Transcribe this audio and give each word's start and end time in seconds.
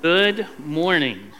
Good 0.00 0.46
morning. 0.60 1.32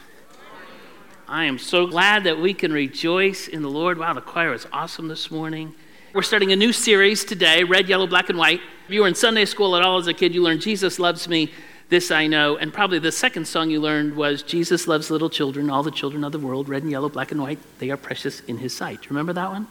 I 1.29 1.45
am 1.45 1.57
so 1.57 1.87
glad 1.87 2.25
that 2.25 2.41
we 2.41 2.53
can 2.53 2.73
rejoice 2.73 3.47
in 3.47 3.61
the 3.61 3.69
Lord. 3.69 3.97
Wow, 3.97 4.11
the 4.11 4.19
choir 4.19 4.53
is 4.53 4.67
awesome 4.73 5.07
this 5.07 5.31
morning. 5.31 5.73
We're 6.13 6.23
starting 6.23 6.51
a 6.51 6.57
new 6.57 6.73
series 6.73 7.23
today 7.23 7.63
red, 7.63 7.87
yellow, 7.87 8.05
black, 8.05 8.27
and 8.27 8.37
white. 8.37 8.59
If 8.85 8.93
you 8.93 8.99
were 8.99 9.07
in 9.07 9.15
Sunday 9.15 9.45
school 9.45 9.77
at 9.77 9.81
all 9.81 9.97
as 9.97 10.07
a 10.07 10.13
kid, 10.13 10.35
you 10.35 10.43
learned 10.43 10.59
Jesus 10.59 10.99
loves 10.99 11.29
me, 11.29 11.53
this 11.87 12.11
I 12.11 12.27
know. 12.27 12.57
And 12.57 12.73
probably 12.73 12.99
the 12.99 13.13
second 13.13 13.47
song 13.47 13.69
you 13.69 13.79
learned 13.79 14.13
was 14.17 14.43
Jesus 14.43 14.89
loves 14.89 15.09
little 15.09 15.29
children, 15.29 15.69
all 15.69 15.81
the 15.81 15.89
children 15.89 16.25
of 16.25 16.33
the 16.33 16.39
world, 16.39 16.67
red 16.67 16.83
and 16.83 16.91
yellow, 16.91 17.07
black 17.07 17.31
and 17.31 17.41
white. 17.41 17.59
They 17.79 17.91
are 17.91 17.97
precious 17.97 18.41
in 18.41 18.57
his 18.57 18.75
sight. 18.75 19.09
Remember 19.09 19.31
that 19.31 19.49
one? 19.49 19.67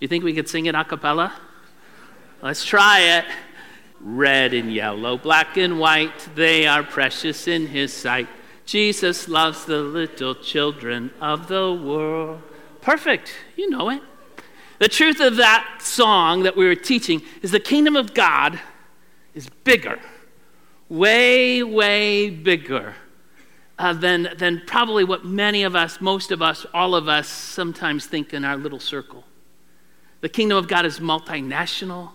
You 0.00 0.08
think 0.08 0.24
we 0.24 0.34
could 0.34 0.48
sing 0.48 0.66
it 0.66 0.74
a 0.74 0.82
cappella? 0.82 1.32
Let's 2.42 2.64
try 2.64 3.18
it. 3.18 3.26
Red 4.00 4.54
and 4.54 4.72
yellow, 4.72 5.16
black 5.16 5.56
and 5.56 5.78
white, 5.78 6.28
they 6.34 6.66
are 6.66 6.82
precious 6.82 7.48
in 7.48 7.66
his 7.66 7.92
sight. 7.92 8.28
Jesus 8.64 9.28
loves 9.28 9.64
the 9.64 9.78
little 9.78 10.34
children 10.34 11.10
of 11.20 11.48
the 11.48 11.72
world. 11.72 12.42
Perfect. 12.80 13.32
You 13.56 13.70
know 13.70 13.90
it. 13.90 14.02
The 14.78 14.88
truth 14.88 15.20
of 15.20 15.36
that 15.36 15.78
song 15.80 16.42
that 16.42 16.56
we 16.56 16.66
were 16.66 16.74
teaching 16.74 17.22
is 17.42 17.50
the 17.50 17.60
kingdom 17.60 17.96
of 17.96 18.12
God 18.12 18.60
is 19.34 19.48
bigger, 19.64 19.98
way, 20.88 21.62
way 21.62 22.28
bigger 22.28 22.94
uh, 23.78 23.92
than, 23.92 24.28
than 24.38 24.62
probably 24.66 25.04
what 25.04 25.24
many 25.24 25.62
of 25.62 25.74
us, 25.74 26.00
most 26.00 26.30
of 26.30 26.42
us, 26.42 26.66
all 26.74 26.94
of 26.94 27.08
us 27.08 27.28
sometimes 27.28 28.06
think 28.06 28.34
in 28.34 28.44
our 28.44 28.56
little 28.56 28.80
circle. 28.80 29.24
The 30.20 30.28
kingdom 30.28 30.58
of 30.58 30.68
God 30.68 30.86
is 30.86 30.98
multinational, 30.98 32.10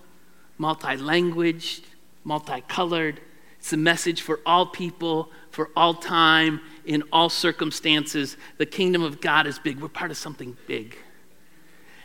multi 0.62 0.96
language, 0.96 1.82
multicolored. 2.24 3.20
It's 3.58 3.74
a 3.74 3.78
message 3.78 4.22
for 4.22 4.40
all 4.46 4.68
people, 4.68 5.32
for 5.50 5.72
all 5.76 5.96
time, 5.96 6.62
in 6.86 7.04
all 7.12 7.30
circumstances. 7.30 8.38
The 8.58 8.68
kingdom 8.68 9.02
of 9.02 9.20
God 9.20 9.48
is 9.48 9.60
big. 9.60 9.82
We're 9.82 9.90
part 9.90 10.12
of 10.12 10.18
something 10.18 10.56
big. 10.68 10.96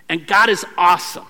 And 0.08 0.26
God 0.26 0.48
is 0.48 0.64
awesome 0.76 1.26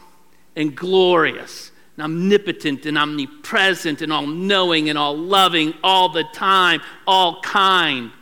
and 0.54 0.74
glorious 0.74 1.72
and 1.96 2.04
omnipotent 2.04 2.86
and 2.86 2.96
omnipresent 2.96 4.02
and 4.02 4.12
all 4.12 4.26
knowing 4.26 4.88
and 4.88 4.96
all 4.96 5.16
loving 5.16 5.74
all 5.82 6.08
the 6.08 6.24
time, 6.32 6.80
all 7.06 7.40
kind. 7.40 8.12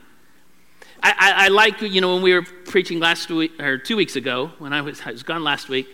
I, 1.03 1.11
I, 1.11 1.45
I, 1.45 1.49
like, 1.49 1.83
you 1.83 2.01
know, 2.01 2.15
when 2.15 2.23
we 2.23 2.33
were 2.33 2.43
preaching 2.43 3.01
last 3.01 3.29
week, 3.29 3.61
or 3.61 3.77
two 3.77 3.97
weeks 3.97 4.17
ago, 4.17 4.53
when 4.59 4.73
I 4.73 4.81
was, 4.81 5.03
I 5.05 5.11
was 5.11 5.23
gone 5.23 5.45
last 5.45 5.69
week, 5.69 5.89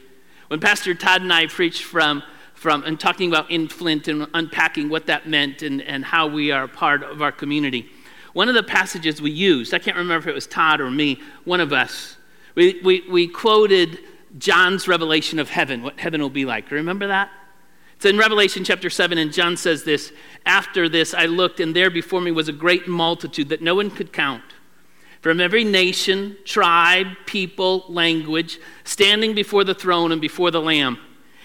when 0.46 0.60
Pastor 0.60 0.94
Todd 0.94 1.22
and 1.22 1.32
I 1.32 1.46
preached 1.46 1.82
from 1.82 2.22
from 2.60 2.84
and 2.84 3.00
talking 3.00 3.30
about 3.30 3.50
in 3.50 3.66
Flint 3.66 4.06
and 4.06 4.26
unpacking 4.34 4.90
what 4.90 5.06
that 5.06 5.26
meant 5.26 5.62
and, 5.62 5.80
and 5.80 6.04
how 6.04 6.26
we 6.26 6.50
are 6.50 6.64
a 6.64 6.68
part 6.68 7.02
of 7.02 7.22
our 7.22 7.32
community. 7.32 7.88
One 8.34 8.50
of 8.50 8.54
the 8.54 8.62
passages 8.62 9.22
we 9.22 9.30
used, 9.30 9.72
I 9.72 9.78
can't 9.78 9.96
remember 9.96 10.28
if 10.28 10.30
it 10.30 10.34
was 10.34 10.46
Todd 10.46 10.78
or 10.78 10.90
me, 10.90 11.18
one 11.44 11.60
of 11.60 11.72
us, 11.72 12.18
we, 12.54 12.78
we, 12.84 13.02
we 13.08 13.28
quoted 13.28 14.00
John's 14.36 14.86
revelation 14.86 15.38
of 15.38 15.48
heaven, 15.48 15.82
what 15.82 15.98
heaven 15.98 16.20
will 16.20 16.28
be 16.28 16.44
like. 16.44 16.70
Remember 16.70 17.06
that? 17.06 17.30
It's 17.96 18.04
in 18.04 18.18
Revelation 18.18 18.62
chapter 18.62 18.90
7, 18.90 19.16
and 19.16 19.32
John 19.32 19.56
says 19.56 19.84
this 19.84 20.12
After 20.44 20.86
this, 20.86 21.14
I 21.14 21.24
looked, 21.24 21.60
and 21.60 21.74
there 21.74 21.88
before 21.88 22.20
me 22.20 22.30
was 22.30 22.50
a 22.50 22.52
great 22.52 22.86
multitude 22.86 23.48
that 23.48 23.62
no 23.62 23.74
one 23.74 23.90
could 23.90 24.12
count. 24.12 24.44
From 25.22 25.40
every 25.40 25.64
nation, 25.64 26.36
tribe, 26.44 27.06
people, 27.24 27.86
language, 27.88 28.58
standing 28.84 29.34
before 29.34 29.64
the 29.64 29.74
throne 29.74 30.12
and 30.12 30.20
before 30.20 30.50
the 30.50 30.60
Lamb. 30.60 30.98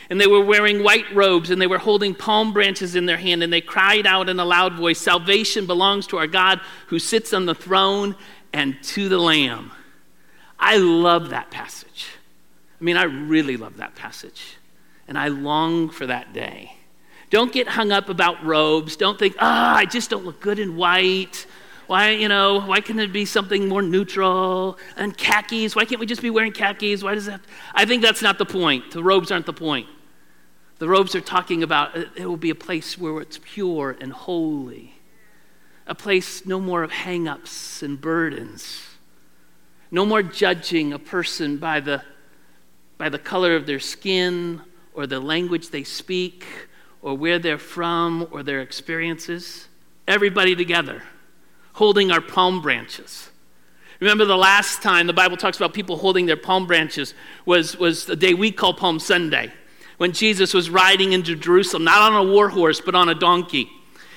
And 0.10 0.22
they 0.22 0.28
were 0.28 0.44
wearing 0.44 0.84
white 0.84 1.12
robes 1.14 1.50
and 1.50 1.62
they 1.62 1.68
were 1.68 1.78
holding 1.78 2.14
palm 2.14 2.54
branches 2.54 2.96
in 2.96 3.06
their 3.06 3.18
hand 3.18 3.42
and 3.44 3.52
they 3.52 3.62
cried 3.62 4.06
out 4.06 4.30
in 4.30 4.40
a 4.40 4.46
loud 4.46 4.74
voice 4.74 5.00
Salvation 5.00 5.66
belongs 5.66 6.08
to 6.08 6.18
our 6.18 6.28
God 6.28 6.62
who 6.88 7.00
sits 7.00 7.34
on 7.34 7.46
the 7.46 7.56
throne 7.56 8.16
and 8.54 8.82
to 8.84 9.10
the 9.10 9.18
Lamb. 9.18 9.72
I 10.60 10.78
love 10.78 11.30
that 11.30 11.52
passage. 11.52 12.08
I 12.80 12.84
mean, 12.84 12.98
I 12.98 13.04
really 13.04 13.58
love 13.58 13.78
that 13.78 13.96
passage. 13.96 14.58
And 15.08 15.18
I 15.18 15.28
long 15.28 15.90
for 15.90 16.06
that 16.08 16.34
day. 16.34 16.76
Don't 17.30 17.52
get 17.52 17.68
hung 17.68 17.92
up 17.92 18.10
about 18.10 18.44
robes. 18.46 18.96
Don't 18.96 19.18
think, 19.18 19.36
ah, 19.40 19.74
oh, 19.74 19.78
I 19.78 19.86
just 19.86 20.10
don't 20.10 20.26
look 20.26 20.40
good 20.40 20.60
in 20.60 20.76
white. 20.76 21.46
Why, 21.88 22.10
you 22.12 22.28
know, 22.28 22.62
why 22.62 22.82
can't 22.82 23.00
it 23.00 23.14
be 23.14 23.26
something 23.26 23.68
more 23.68 23.82
neutral? 23.82 24.78
And 24.98 25.16
khakis, 25.16 25.76
why 25.76 25.86
can't 25.86 26.00
we 26.00 26.06
just 26.06 26.22
be 26.22 26.30
wearing 26.30 26.52
khakis? 26.52 27.04
Why 27.04 27.14
does 27.14 27.26
that? 27.26 27.42
I 27.74 27.86
think 27.86 28.02
that's 28.02 28.22
not 28.22 28.38
the 28.38 28.46
point. 28.46 28.92
The 28.92 29.04
robes 29.04 29.32
aren't 29.32 29.46
the 29.46 29.54
point. 29.54 29.88
The 30.78 30.90
robes 30.90 31.16
are 31.16 31.22
talking 31.22 31.64
about 31.64 31.98
uh, 31.98 32.06
it 32.16 32.26
will 32.26 32.38
be 32.38 32.50
a 32.50 32.56
place 32.56 32.98
where 32.98 33.22
it's 33.22 33.40
pure 33.42 33.96
and 34.02 34.12
holy, 34.12 34.96
a 35.88 35.96
place 35.96 36.46
no 36.46 36.60
more 36.60 36.84
of 36.84 36.92
hang 36.92 37.28
ups 37.28 37.82
and 37.82 38.00
burdens, 38.00 38.82
no 39.90 40.06
more 40.06 40.22
judging 40.22 40.92
a 40.92 41.00
person 41.00 41.58
by 41.58 41.80
the, 41.80 42.04
by 42.98 43.08
the 43.08 43.20
color 43.20 43.56
of 43.56 43.66
their 43.66 43.80
skin 43.80 44.62
or 44.94 45.08
the 45.08 45.20
language 45.20 45.70
they 45.70 45.84
speak 45.84 46.46
or 47.02 47.16
where 47.16 47.40
they're 47.40 47.58
from 47.58 48.28
or 48.32 48.44
their 48.44 48.62
experiences. 48.62 49.68
Everybody 50.08 50.56
together, 50.56 51.04
holding 51.76 52.10
our 52.10 52.22
palm 52.22 52.62
branches. 52.62 53.30
Remember 54.00 54.26
the 54.26 54.38
last 54.38 54.82
time 54.82 55.08
the 55.08 55.14
Bible 55.14 55.38
talks 55.38 55.58
about 55.58 55.74
people 55.74 55.98
holding 55.98 56.26
their 56.26 56.38
palm 56.38 56.68
branches 56.68 57.14
was, 57.46 57.78
was 57.78 58.06
the 58.06 58.16
day 58.16 58.34
we 58.34 58.52
call 58.52 58.74
Palm 58.74 59.00
Sunday 59.00 59.52
when 59.98 60.14
Jesus 60.14 60.54
was 60.54 60.70
riding 60.70 61.14
into 61.14 61.36
Jerusalem, 61.36 61.84
not 61.84 62.14
on 62.14 62.28
a 62.28 62.32
war 62.32 62.50
horse, 62.50 62.82
but 62.82 62.96
on 62.96 63.10
a 63.10 63.16
donkey. 63.16 63.70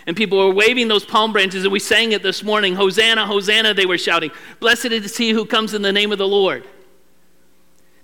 And 0.07 0.17
people 0.17 0.39
were 0.39 0.55
waving 0.55 0.89
those 0.89 1.05
palm 1.05 1.33
branches, 1.33 1.65
and 1.65 1.73
we 1.73 1.81
sang 1.81 2.13
it 2.13 2.23
this 2.23 2.43
morning 2.43 2.77
Hosanna, 2.77 3.27
Hosanna, 3.27 3.75
they 3.75 3.87
were 3.87 3.99
shouting. 3.99 4.31
Blessed 4.61 4.87
is 4.87 5.17
he 5.17 5.31
who 5.31 5.45
comes 5.45 5.75
in 5.75 5.83
the 5.83 5.93
name 5.93 6.13
of 6.13 6.19
the 6.19 6.27
Lord. 6.27 6.65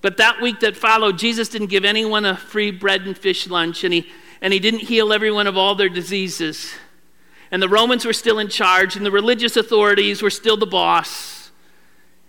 But 0.01 0.17
that 0.19 0.41
week 0.41 0.61
that 0.61 0.77
followed, 0.77 1.17
Jesus 1.17 1.49
didn't 1.49 1.69
give 1.69 1.85
anyone 1.85 2.27
a 2.27 2.37
free 2.37 2.71
bread 2.73 3.03
and 3.03 3.17
fish 3.17 3.47
lunch, 3.47 3.85
and 3.85 3.95
he, 3.95 4.11
and 4.43 4.53
he 4.53 4.59
didn't 4.59 4.81
heal 4.81 5.13
everyone 5.13 5.47
of 5.47 5.57
all 5.57 5.75
their 5.77 5.89
diseases. 5.89 6.75
And 7.55 7.63
the 7.63 7.69
Romans 7.69 8.05
were 8.05 8.13
still 8.13 8.41
in 8.41 8.49
charge, 8.49 8.97
and 8.97 9.07
the 9.07 9.13
religious 9.13 9.57
authorities 9.57 10.23
were 10.23 10.31
still 10.31 10.57
the 10.57 10.67
boss. 10.67 11.53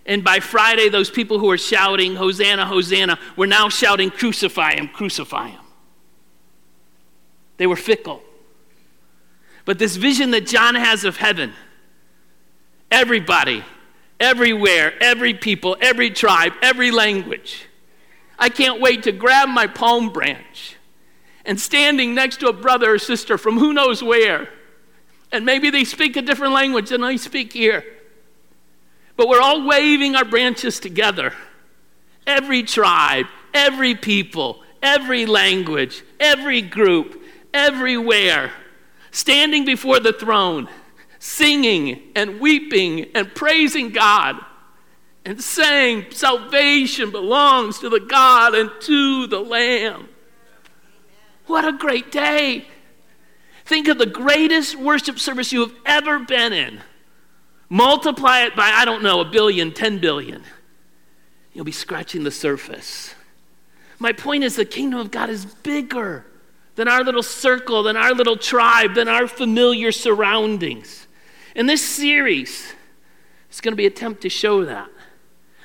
And 0.05 0.23
by 0.23 0.39
Friday, 0.39 0.87
those 0.87 1.09
people 1.09 1.39
who 1.39 1.47
were 1.47 1.57
shouting, 1.57 2.15
Hosanna, 2.15 2.67
Hosanna, 2.67 3.17
were 3.35 3.47
now 3.47 3.67
shouting, 3.67 4.11
Crucify 4.11 4.75
him, 4.75 4.87
crucify 4.87 5.47
him. 5.47 5.61
They 7.57 7.65
were 7.65 7.75
fickle. 7.75 8.21
But 9.65 9.79
this 9.79 9.95
vision 9.95 10.29
that 10.29 10.45
John 10.45 10.75
has 10.75 11.05
of 11.05 11.17
heaven, 11.17 11.53
everybody, 12.91 13.63
everywhere, 14.19 14.93
every 15.01 15.33
people, 15.33 15.75
every 15.81 16.11
tribe, 16.11 16.53
every 16.61 16.91
language. 16.91 17.65
I 18.37 18.49
can't 18.49 18.79
wait 18.79 19.01
to 19.01 19.11
grab 19.11 19.49
my 19.49 19.65
palm 19.65 20.13
branch 20.13 20.75
and 21.45 21.59
standing 21.59 22.13
next 22.13 22.41
to 22.41 22.47
a 22.47 22.53
brother 22.53 22.93
or 22.93 22.99
sister 22.99 23.39
from 23.39 23.57
who 23.57 23.73
knows 23.73 24.03
where, 24.03 24.49
and 25.35 25.45
maybe 25.45 25.69
they 25.69 25.83
speak 25.83 26.15
a 26.15 26.21
different 26.21 26.53
language 26.53 26.89
than 26.89 27.03
I 27.03 27.17
speak 27.17 27.53
here 27.53 27.83
but 29.17 29.27
we're 29.27 29.41
all 29.41 29.65
waving 29.65 30.15
our 30.15 30.25
branches 30.25 30.79
together. 30.79 31.33
Every 32.27 32.63
tribe, 32.63 33.27
every 33.53 33.95
people, 33.95 34.63
every 34.81 35.25
language, 35.25 36.03
every 36.19 36.61
group, 36.61 37.23
everywhere, 37.53 38.51
standing 39.11 39.63
before 39.63 39.99
the 39.99 40.13
throne, 40.13 40.67
singing 41.19 42.01
and 42.15 42.39
weeping 42.39 43.05
and 43.15 43.33
praising 43.33 43.89
God 43.91 44.35
and 45.23 45.41
saying, 45.41 46.07
Salvation 46.11 47.11
belongs 47.11 47.79
to 47.79 47.89
the 47.89 48.01
God 48.01 48.53
and 48.53 48.69
to 48.81 49.27
the 49.27 49.39
Lamb. 49.39 50.09
What 51.47 51.65
a 51.65 51.71
great 51.71 52.11
day! 52.11 52.67
Think 53.65 53.87
of 53.87 53.97
the 53.97 54.05
greatest 54.05 54.75
worship 54.75 55.19
service 55.19 55.51
you 55.51 55.61
have 55.61 55.73
ever 55.85 56.19
been 56.19 56.53
in. 56.53 56.81
Multiply 57.67 58.41
it 58.41 58.55
by, 58.55 58.69
I 58.69 58.85
don't 58.85 59.01
know, 59.01 59.21
a 59.21 59.25
billion, 59.25 59.73
ten 59.73 59.97
billion. 59.97 60.43
You'll 61.51 61.65
be 61.65 61.71
scratching 61.71 62.23
the 62.23 62.31
surface. 62.31 63.15
My 63.97 64.11
point 64.11 64.43
is, 64.43 64.55
the 64.55 64.65
kingdom 64.65 64.99
of 64.99 65.09
God 65.09 65.29
is 65.29 65.45
bigger 65.45 66.25
than 66.75 66.87
our 66.87 67.03
little 67.03 67.23
circle, 67.23 67.81
than 67.83 67.97
our 67.97 68.13
little 68.13 68.37
tribe, 68.37 68.93
than 68.93 69.07
our 69.07 69.27
familiar 69.27 69.91
surroundings. 69.91 71.07
In 71.55 71.65
this 71.65 71.83
series, 71.83 72.73
it's 73.49 73.61
going 73.61 73.71
to 73.71 73.77
be 73.77 73.85
an 73.85 73.93
attempt 73.93 74.21
to 74.21 74.29
show 74.29 74.65
that. 74.65 74.89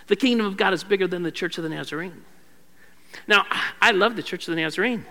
The 0.07 0.17
kingdom 0.17 0.47
of 0.47 0.57
God 0.57 0.73
is 0.73 0.85
bigger 0.85 1.07
than 1.07 1.23
the 1.23 1.33
Church 1.33 1.59
of 1.59 1.65
the 1.65 1.71
Nazarene. 1.71 2.25
Now, 3.27 3.45
I 3.83 3.91
love 3.91 4.17
the 4.17 4.23
Church 4.23 4.49
of 4.49 4.55
the 4.55 4.61
Nazarene. 4.61 5.05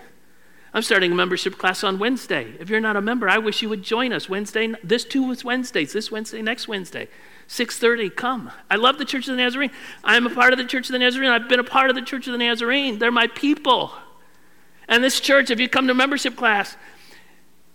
I'm 0.72 0.82
starting 0.82 1.10
a 1.12 1.14
membership 1.14 1.58
class 1.58 1.82
on 1.82 1.98
Wednesday. 1.98 2.54
If 2.60 2.70
you're 2.70 2.80
not 2.80 2.96
a 2.96 3.00
member, 3.00 3.28
I 3.28 3.38
wish 3.38 3.60
you 3.60 3.68
would 3.68 3.82
join 3.82 4.12
us 4.12 4.28
Wednesday. 4.28 4.72
This 4.84 5.04
too 5.04 5.26
was 5.26 5.44
Wednesdays. 5.44 5.92
This 5.92 6.12
Wednesday, 6.12 6.42
next 6.42 6.68
Wednesday, 6.68 7.08
6:30. 7.48 8.08
Come. 8.14 8.52
I 8.70 8.76
love 8.76 8.98
the 8.98 9.04
Church 9.04 9.26
of 9.26 9.36
the 9.36 9.42
Nazarene. 9.42 9.72
I'm 10.04 10.26
a 10.26 10.30
part 10.30 10.52
of 10.52 10.58
the 10.58 10.64
Church 10.64 10.86
of 10.88 10.92
the 10.92 10.98
Nazarene. 11.00 11.30
I've 11.30 11.48
been 11.48 11.58
a 11.58 11.64
part 11.64 11.90
of 11.90 11.96
the 11.96 12.02
Church 12.02 12.28
of 12.28 12.32
the 12.32 12.38
Nazarene. 12.38 12.98
They're 13.00 13.10
my 13.10 13.26
people. 13.26 13.92
And 14.86 15.02
this 15.02 15.20
church, 15.20 15.50
if 15.50 15.58
you 15.58 15.68
come 15.68 15.86
to 15.88 15.94
membership 15.94 16.36
class, 16.36 16.76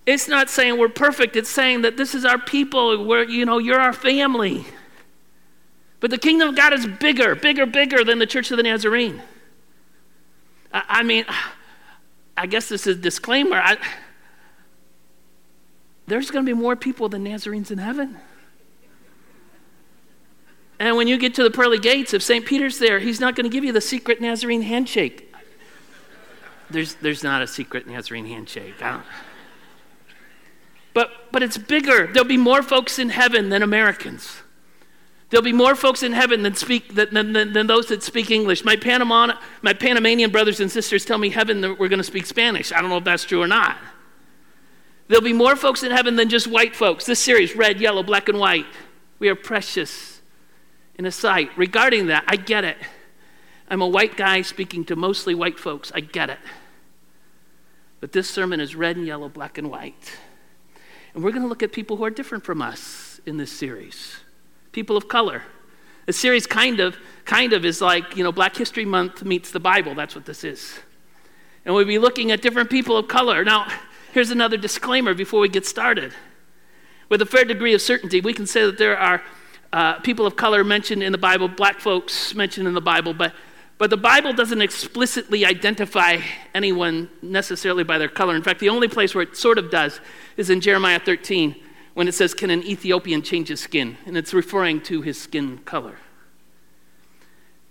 It's 0.05 0.27
not 0.27 0.49
saying 0.49 0.77
we're 0.77 0.89
perfect. 0.89 1.35
It's 1.35 1.49
saying 1.49 1.81
that 1.81 1.97
this 1.97 2.13
is 2.13 2.25
our 2.25 2.37
people. 2.37 3.05
We're, 3.05 3.23
you 3.23 3.45
know, 3.45 3.57
you're 3.57 3.79
our 3.79 3.93
family. 3.93 4.65
But 5.99 6.11
the 6.11 6.19
kingdom 6.19 6.49
of 6.49 6.55
God 6.55 6.73
is 6.73 6.85
bigger, 6.85 7.33
bigger, 7.33 7.65
bigger 7.65 8.03
than 8.03 8.19
the 8.19 8.27
Church 8.27 8.51
of 8.51 8.57
the 8.57 8.63
Nazarene. 8.63 9.21
I, 10.71 10.83
I 10.87 11.03
mean, 11.03 11.25
I 12.37 12.47
guess 12.47 12.69
this 12.69 12.85
is 12.87 12.97
a 12.97 12.99
disclaimer. 12.99 13.57
I, 13.57 13.77
there's 16.07 16.31
going 16.31 16.45
to 16.45 16.49
be 16.49 16.59
more 16.59 16.75
people 16.75 17.09
than 17.09 17.23
Nazarenes 17.23 17.71
in 17.71 17.77
heaven. 17.77 18.17
And 20.79 20.97
when 20.97 21.07
you 21.07 21.17
get 21.17 21.33
to 21.35 21.43
the 21.43 21.51
pearly 21.51 21.79
gates, 21.79 22.13
if 22.13 22.21
St. 22.21 22.45
Peter's 22.45 22.79
there, 22.79 22.99
he's 22.99 23.19
not 23.19 23.35
going 23.35 23.45
to 23.45 23.49
give 23.49 23.63
you 23.63 23.71
the 23.71 23.81
secret 23.81 24.19
Nazarene 24.19 24.61
handshake. 24.61 25.33
There's, 26.69 26.95
there's 26.95 27.23
not 27.23 27.41
a 27.41 27.47
secret 27.47 27.87
Nazarene 27.87 28.25
handshake. 28.25 28.73
But, 30.93 31.11
but 31.31 31.43
it's 31.43 31.57
bigger. 31.57 32.07
There'll 32.07 32.27
be 32.27 32.37
more 32.37 32.61
folks 32.61 32.99
in 32.99 33.09
heaven 33.09 33.49
than 33.49 33.63
Americans. 33.63 34.41
There'll 35.29 35.43
be 35.43 35.53
more 35.53 35.75
folks 35.75 36.03
in 36.03 36.13
heaven 36.13 36.43
than, 36.43 36.55
speak, 36.55 36.93
than, 36.93 37.33
than, 37.33 37.53
than 37.53 37.67
those 37.67 37.87
that 37.87 38.03
speak 38.03 38.29
English. 38.29 38.63
My, 38.63 38.75
Panama, 38.75 39.33
my 39.61 39.73
Panamanian 39.73 40.31
brothers 40.31 40.59
and 40.59 40.71
sisters 40.71 41.03
tell 41.03 41.17
me 41.17 41.29
heaven 41.29 41.61
that 41.61 41.79
we're 41.79 41.87
going 41.87 41.99
to 41.99 42.03
speak 42.03 42.25
Spanish. 42.25 42.71
I 42.71 42.79
don't 42.79 42.89
know 42.89 42.97
if 42.97 43.03
that's 43.03 43.23
true 43.23 43.41
or 43.41 43.47
not. 43.47 43.77
There'll 45.07 45.23
be 45.23 45.33
more 45.33 45.55
folks 45.55 45.83
in 45.83 45.91
heaven 45.91 46.15
than 46.15 46.29
just 46.29 46.47
white 46.47 46.75
folks. 46.75 47.05
This 47.05 47.19
series, 47.19 47.55
red, 47.55 47.79
yellow, 47.79 48.03
black, 48.03 48.29
and 48.29 48.39
white. 48.39 48.65
We 49.17 49.29
are 49.29 49.35
precious 49.35 50.21
in 50.95 51.05
a 51.05 51.11
sight. 51.11 51.49
Regarding 51.57 52.07
that, 52.07 52.23
I 52.27 52.35
get 52.35 52.63
it. 52.63 52.77
I'm 53.67 53.81
a 53.81 53.87
white 53.87 54.17
guy 54.17 54.43
speaking 54.43 54.85
to 54.85 54.95
mostly 54.95 55.33
white 55.33 55.59
folks. 55.59 55.91
I 55.93 56.01
get 56.01 56.29
it. 56.29 56.39
But 57.99 58.11
this 58.11 58.29
sermon 58.29 58.59
is 58.59 58.75
red 58.75 58.95
and 58.95 59.07
yellow, 59.07 59.29
black 59.29 59.57
and 59.57 59.71
white. 59.71 60.17
And 61.15 61.23
we're 61.23 61.31
going 61.31 61.43
to 61.43 61.47
look 61.47 61.63
at 61.63 61.71
people 61.71 61.97
who 61.97 62.05
are 62.05 62.11
different 62.11 62.43
from 62.43 62.61
us 62.61 63.19
in 63.25 63.37
this 63.37 63.51
series 63.51 64.17
people 64.75 64.97
of 64.97 65.07
color. 65.07 65.41
The 66.05 66.11
series 66.11 66.45
kind 66.45 66.81
of, 66.81 66.97
kind 67.23 67.53
of 67.53 67.63
is 67.63 67.79
like, 67.79 68.17
you 68.17 68.25
know, 68.25 68.31
Black 68.33 68.57
History 68.57 68.83
Month 68.83 69.23
meets 69.23 69.49
the 69.49 69.59
Bible. 69.59 69.95
That's 69.95 70.13
what 70.13 70.25
this 70.25 70.43
is. 70.43 70.77
And 71.63 71.73
we'll 71.73 71.85
be 71.85 71.97
looking 71.97 72.29
at 72.29 72.41
different 72.41 72.69
people 72.69 72.97
of 72.97 73.07
color. 73.07 73.45
Now, 73.45 73.71
here's 74.11 74.31
another 74.31 74.57
disclaimer 74.57 75.13
before 75.13 75.39
we 75.39 75.47
get 75.47 75.65
started. 75.65 76.13
With 77.07 77.21
a 77.21 77.25
fair 77.25 77.45
degree 77.45 77.73
of 77.73 77.81
certainty, 77.81 78.19
we 78.19 78.33
can 78.33 78.45
say 78.45 78.65
that 78.65 78.77
there 78.77 78.97
are 78.97 79.23
uh, 79.71 79.93
people 80.01 80.25
of 80.25 80.35
color 80.35 80.65
mentioned 80.65 81.01
in 81.01 81.13
the 81.13 81.17
Bible, 81.17 81.47
black 81.47 81.79
folks 81.79 82.35
mentioned 82.35 82.67
in 82.67 82.73
the 82.73 82.81
Bible, 82.81 83.13
but, 83.13 83.33
but 83.77 83.89
the 83.89 83.97
Bible 83.97 84.33
doesn't 84.33 84.61
explicitly 84.61 85.45
identify 85.45 86.19
anyone 86.53 87.09
necessarily 87.21 87.85
by 87.85 87.97
their 87.97 88.09
color. 88.09 88.35
In 88.35 88.43
fact, 88.43 88.59
the 88.59 88.69
only 88.69 88.89
place 88.89 89.15
where 89.15 89.23
it 89.23 89.37
sort 89.37 89.57
of 89.57 89.71
does 89.71 90.01
is 90.35 90.49
in 90.49 90.59
Jeremiah 90.59 90.99
13 90.99 91.55
when 91.95 92.07
it 92.07 92.13
says, 92.13 92.35
Can 92.35 92.51
an 92.51 92.61
Ethiopian 92.63 93.23
change 93.23 93.47
his 93.47 93.59
skin? 93.59 93.97
And 94.05 94.15
it's 94.15 94.33
referring 94.33 94.81
to 94.81 95.01
his 95.01 95.19
skin 95.19 95.57
color. 95.59 95.97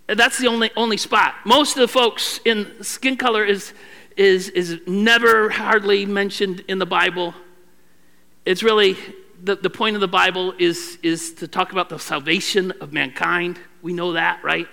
That's 0.08 0.38
the 0.38 0.48
only, 0.48 0.70
only 0.76 0.96
spot. 0.96 1.34
Most 1.46 1.76
of 1.76 1.80
the 1.80 1.88
folks 1.88 2.40
in 2.44 2.82
skin 2.82 3.16
color 3.16 3.44
is, 3.44 3.72
is, 4.16 4.48
is 4.50 4.80
never 4.86 5.48
hardly 5.48 6.04
mentioned 6.04 6.64
in 6.68 6.78
the 6.78 6.86
Bible. 6.86 7.34
It's 8.44 8.62
really 8.62 8.96
the, 9.42 9.56
the 9.56 9.70
point 9.70 9.94
of 9.94 10.00
the 10.00 10.08
Bible 10.08 10.54
is, 10.58 10.98
is 11.02 11.32
to 11.34 11.48
talk 11.48 11.72
about 11.72 11.88
the 11.88 11.98
salvation 11.98 12.72
of 12.80 12.92
mankind. 12.92 13.58
We 13.80 13.92
know 13.92 14.12
that, 14.12 14.42
right? 14.42 14.68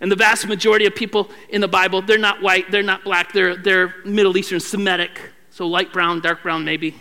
And 0.00 0.12
the 0.12 0.16
vast 0.16 0.46
majority 0.46 0.84
of 0.84 0.94
people 0.94 1.30
in 1.48 1.62
the 1.62 1.68
Bible, 1.68 2.02
they're 2.02 2.18
not 2.18 2.42
white, 2.42 2.70
they're 2.70 2.82
not 2.82 3.04
black, 3.04 3.32
they're, 3.32 3.56
they're 3.56 3.94
Middle 4.04 4.36
Eastern 4.36 4.60
Semitic, 4.60 5.18
so 5.50 5.66
light 5.66 5.92
brown, 5.92 6.20
dark 6.20 6.42
brown, 6.42 6.64
maybe. 6.64 6.94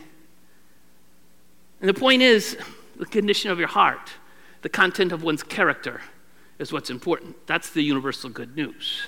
And 1.85 1.95
the 1.95 1.99
point 1.99 2.23
is 2.23 2.57
the 2.95 3.05
condition 3.05 3.51
of 3.51 3.59
your 3.59 3.67
heart, 3.67 4.09
the 4.63 4.69
content 4.69 5.11
of 5.11 5.21
one's 5.21 5.43
character 5.43 6.01
is 6.57 6.73
what's 6.73 6.89
important. 6.89 7.35
That's 7.45 7.69
the 7.69 7.83
universal 7.83 8.31
good 8.31 8.55
news. 8.55 9.05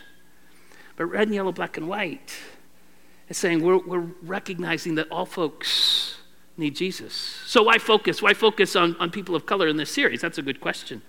But 0.95 1.07
red 1.07 1.23
and 1.23 1.33
yellow, 1.33 1.51
black 1.51 1.77
and 1.77 1.87
white 1.89 2.37
is 3.29 3.37
saying 3.39 3.63
we're, 3.63 3.79
we're 3.79 4.05
recognizing 4.21 4.93
that 4.93 5.07
all 5.09 5.25
folks 5.25 6.17
need 6.55 6.75
Jesus. 6.75 7.15
So 7.47 7.63
why 7.63 7.79
focus? 7.79 8.21
Why 8.21 8.35
focus 8.35 8.75
on, 8.75 8.95
on 8.97 9.09
people 9.09 9.35
of 9.35 9.47
color 9.47 9.67
in 9.67 9.77
this 9.77 9.89
series? 9.89 10.21
That's 10.21 10.37
a 10.37 10.43
good 10.43 10.61
question. 10.61 11.01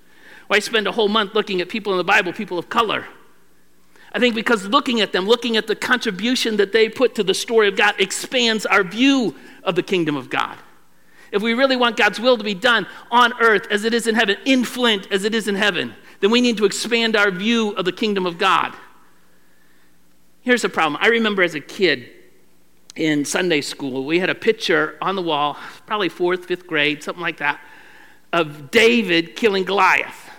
Why 0.47 0.61
spend 0.61 0.87
a 0.87 0.93
whole 0.93 1.09
month 1.09 1.35
looking 1.35 1.61
at 1.61 1.69
people 1.69 1.93
in 1.93 1.99
the 1.99 2.03
Bible, 2.03 2.33
people 2.33 2.59
of 2.59 2.71
color? 2.71 3.05
I 4.15 4.19
think 4.19 4.35
because 4.35 4.65
looking 4.65 5.03
at 5.03 5.13
them, 5.13 5.27
looking 5.27 5.59
at 5.59 5.67
the 5.67 5.77
contribution 5.77 6.57
that 6.57 6.73
they 6.73 6.89
put 6.89 7.15
to 7.17 7.23
the 7.23 7.35
story 7.35 7.69
of 7.69 7.77
God, 7.77 7.95
expands 7.99 8.65
our 8.65 8.83
view 8.83 9.35
of 9.65 9.75
the 9.75 9.83
kingdom 9.83 10.17
of 10.17 10.31
God. 10.31 10.57
If 11.33 11.43
we 11.43 11.55
really 11.55 11.77
want 11.77 11.97
God's 11.97 12.21
will 12.21 12.39
to 12.39 12.45
be 12.45 12.55
done 12.55 12.87
on 13.11 13.33
earth 13.41 13.67
as 13.71 13.85
it 13.85 13.95
is 13.95 14.07
in 14.07 14.15
heaven, 14.15 14.37
in 14.45 14.65
Flint 14.65 15.09
as 15.11 15.25
it 15.25 15.35
is 15.35 15.49
in 15.49 15.55
heaven, 15.55 15.95
then 16.21 16.31
we 16.31 16.41
need 16.41 16.57
to 16.57 16.65
expand 16.65 17.17
our 17.17 17.31
view 17.31 17.71
of 17.71 17.85
the 17.85 17.93
kingdom 17.93 18.27
of 18.27 18.39
God. 18.39 18.75
Here's 20.41 20.63
the 20.63 20.69
problem. 20.69 20.99
I 21.01 21.09
remember 21.09 21.43
as 21.43 21.55
a 21.55 21.61
kid 21.61 22.11
in 22.97 23.25
Sunday 23.25 23.61
school, 23.61 24.05
we 24.05 24.19
had 24.19 24.31
a 24.31 24.35
picture 24.35 24.97
on 25.01 25.15
the 25.15 25.23
wall, 25.23 25.57
probably 25.87 26.09
fourth, 26.09 26.47
fifth 26.47 26.67
grade, 26.67 27.03
something 27.03 27.23
like 27.23 27.39
that, 27.39 27.61
of 28.33 28.71
David 28.71 29.37
killing 29.37 29.65
Goliath. 29.65 30.31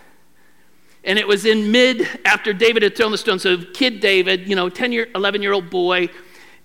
And 1.04 1.18
it 1.18 1.28
was 1.28 1.46
in 1.46 1.72
mid, 1.72 2.08
after 2.26 2.52
David 2.52 2.84
had 2.84 2.98
thrown 2.98 3.12
the 3.12 3.18
stone. 3.18 3.40
So, 3.40 3.58
kid 3.58 4.00
David, 4.02 4.50
you 4.50 4.56
know, 4.56 4.70
10 4.70 4.92
year, 4.92 5.08
11 5.16 5.42
year 5.42 5.54
old 5.54 5.70
boy, 5.70 6.10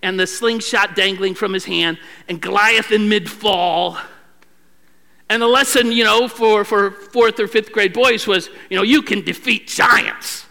and 0.03 0.19
the 0.19 0.27
slingshot 0.27 0.97
dangling 0.97 1.35
from 1.35 1.53
his 1.53 1.65
hand, 1.65 1.99
and 2.29 2.41
Goliath 2.41 2.91
in 2.91 3.09
mid 3.09 3.31
fall. 3.31 3.99
And 5.29 5.41
the 5.41 5.47
lesson, 5.47 5.91
you 5.91 6.05
know, 6.05 6.29
for, 6.29 6.65
for 6.65 6.91
fourth 6.91 7.41
or 7.41 7.49
fifth 7.49 7.73
grade 7.73 7.93
boys 7.93 8.26
was, 8.26 8.50
you 8.69 8.76
know, 8.76 8.82
you 8.82 9.03
can 9.03 9.23
defeat 9.25 9.67
giants. 9.67 10.47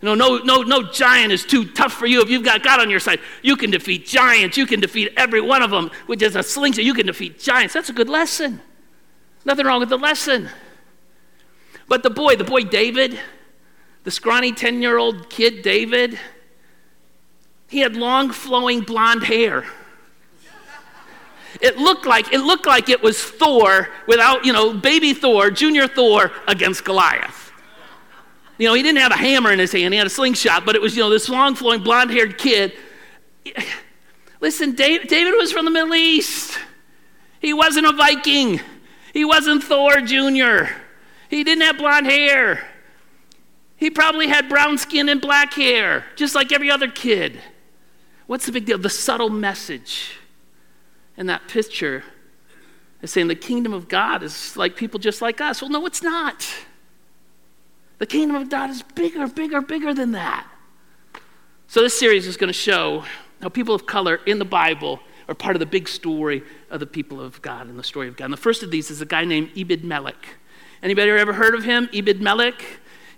You 0.00 0.06
know, 0.06 0.14
no, 0.14 0.38
no, 0.38 0.62
no 0.62 0.82
giant 0.82 1.32
is 1.32 1.44
too 1.44 1.64
tough 1.64 1.92
for 1.92 2.06
you 2.06 2.22
if 2.22 2.30
you've 2.30 2.44
got 2.44 2.62
God 2.62 2.78
on 2.78 2.88
your 2.88 3.00
side. 3.00 3.20
You 3.42 3.56
can 3.56 3.70
defeat 3.70 4.06
giants. 4.06 4.56
You 4.56 4.66
can 4.66 4.80
defeat 4.80 5.12
every 5.16 5.40
one 5.40 5.62
of 5.62 5.70
them 5.70 5.90
with 6.06 6.20
just 6.20 6.36
a 6.36 6.42
slingshot. 6.42 6.84
You 6.84 6.94
can 6.94 7.06
defeat 7.06 7.40
giants. 7.40 7.74
That's 7.74 7.88
a 7.88 7.92
good 7.92 8.08
lesson. 8.08 8.60
Nothing 9.44 9.66
wrong 9.66 9.80
with 9.80 9.88
the 9.88 9.96
lesson. 9.96 10.50
But 11.88 12.02
the 12.02 12.10
boy, 12.10 12.36
the 12.36 12.44
boy 12.44 12.62
David, 12.62 13.18
the 14.04 14.10
scrawny 14.10 14.52
10 14.52 14.82
year 14.82 14.98
old 14.98 15.30
kid 15.30 15.62
David, 15.62 16.18
he 17.68 17.80
had 17.80 17.96
long 17.96 18.30
flowing 18.30 18.82
blonde 18.82 19.24
hair. 19.24 19.64
It 21.60 21.78
looked 21.78 22.06
like 22.06 22.32
it 22.32 22.40
looked 22.40 22.66
like 22.66 22.88
it 22.88 23.02
was 23.02 23.22
Thor 23.22 23.88
without, 24.06 24.44
you 24.44 24.52
know, 24.52 24.72
baby 24.72 25.12
Thor, 25.12 25.50
junior 25.50 25.88
Thor 25.88 26.30
against 26.46 26.84
Goliath. 26.84 27.52
You 28.58 28.68
know, 28.68 28.74
he 28.74 28.82
didn't 28.82 28.98
have 28.98 29.12
a 29.12 29.16
hammer 29.16 29.52
in 29.52 29.58
his 29.58 29.72
hand, 29.72 29.94
he 29.94 29.98
had 29.98 30.06
a 30.06 30.10
slingshot, 30.10 30.64
but 30.64 30.74
it 30.74 30.82
was, 30.82 30.96
you 30.96 31.02
know, 31.02 31.10
this 31.10 31.28
long 31.28 31.54
flowing 31.54 31.82
blonde 31.82 32.10
haired 32.10 32.38
kid. 32.38 32.72
Listen, 34.40 34.74
David, 34.74 35.08
David 35.08 35.34
was 35.36 35.52
from 35.52 35.64
the 35.64 35.70
Middle 35.70 35.94
East. 35.94 36.58
He 37.40 37.52
wasn't 37.52 37.86
a 37.86 37.92
Viking. 37.92 38.60
He 39.12 39.24
wasn't 39.24 39.64
Thor 39.64 40.00
Jr. 40.00 40.72
He 41.28 41.44
didn't 41.44 41.62
have 41.62 41.78
blonde 41.78 42.06
hair. 42.06 42.66
He 43.76 43.90
probably 43.90 44.26
had 44.26 44.48
brown 44.48 44.76
skin 44.78 45.08
and 45.08 45.20
black 45.20 45.54
hair, 45.54 46.04
just 46.16 46.34
like 46.34 46.52
every 46.52 46.70
other 46.70 46.88
kid. 46.88 47.40
What's 48.26 48.46
the 48.46 48.52
big 48.52 48.66
deal? 48.66 48.78
The 48.78 48.90
subtle 48.90 49.30
message 49.30 50.18
in 51.18 51.26
that 51.26 51.48
picture 51.48 52.04
is 53.02 53.10
saying 53.10 53.28
the 53.28 53.34
kingdom 53.34 53.74
of 53.74 53.88
God 53.88 54.22
is 54.22 54.56
like 54.56 54.76
people 54.76 54.98
just 54.98 55.20
like 55.20 55.40
us. 55.40 55.60
Well, 55.60 55.70
no, 55.70 55.84
it's 55.84 56.02
not. 56.02 56.46
The 57.98 58.06
kingdom 58.06 58.36
of 58.36 58.48
God 58.48 58.70
is 58.70 58.82
bigger, 58.82 59.26
bigger, 59.26 59.60
bigger 59.60 59.92
than 59.92 60.12
that. 60.12 60.46
So, 61.66 61.82
this 61.82 61.98
series 61.98 62.26
is 62.26 62.36
going 62.36 62.48
to 62.48 62.58
show 62.58 63.04
how 63.42 63.48
people 63.48 63.74
of 63.74 63.84
color 63.84 64.20
in 64.26 64.38
the 64.38 64.44
Bible 64.44 65.00
are 65.28 65.34
part 65.34 65.54
of 65.54 65.60
the 65.60 65.66
big 65.66 65.88
story 65.88 66.42
of 66.70 66.80
the 66.80 66.86
people 66.86 67.20
of 67.20 67.42
God 67.42 67.66
and 67.66 67.78
the 67.78 67.84
story 67.84 68.08
of 68.08 68.16
God. 68.16 68.26
And 68.26 68.32
the 68.32 68.38
first 68.38 68.62
of 68.62 68.70
these 68.70 68.90
is 68.90 69.00
a 69.02 69.06
guy 69.06 69.24
named 69.24 69.50
Ebed 69.56 69.84
Melech. 69.84 70.36
Anybody 70.82 71.10
ever 71.10 71.34
heard 71.34 71.54
of 71.54 71.64
him? 71.64 71.90
Ebed 71.92 72.22
Melech? 72.22 72.64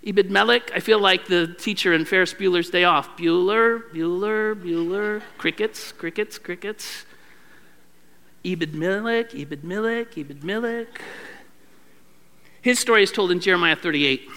Ebed 0.05 0.31
Melech, 0.31 0.71
I 0.73 0.79
feel 0.79 0.99
like 0.99 1.27
the 1.27 1.55
teacher 1.59 1.93
in 1.93 2.05
Ferris 2.05 2.33
Bueller's 2.33 2.71
Day 2.71 2.83
Off. 2.83 3.15
Bueller, 3.15 3.83
Bueller, 3.93 4.55
Bueller, 4.55 5.21
crickets, 5.37 5.91
crickets, 5.91 6.39
crickets. 6.39 7.05
Ebed 8.43 8.73
Melech, 8.73 9.35
Ebed 9.35 9.63
Melech, 9.63 10.17
Ebed 10.17 10.43
Melech. 10.43 11.01
His 12.61 12.79
story 12.79 13.03
is 13.03 13.11
told 13.11 13.31
in 13.31 13.39
Jeremiah 13.39 13.75
38. 13.75 14.29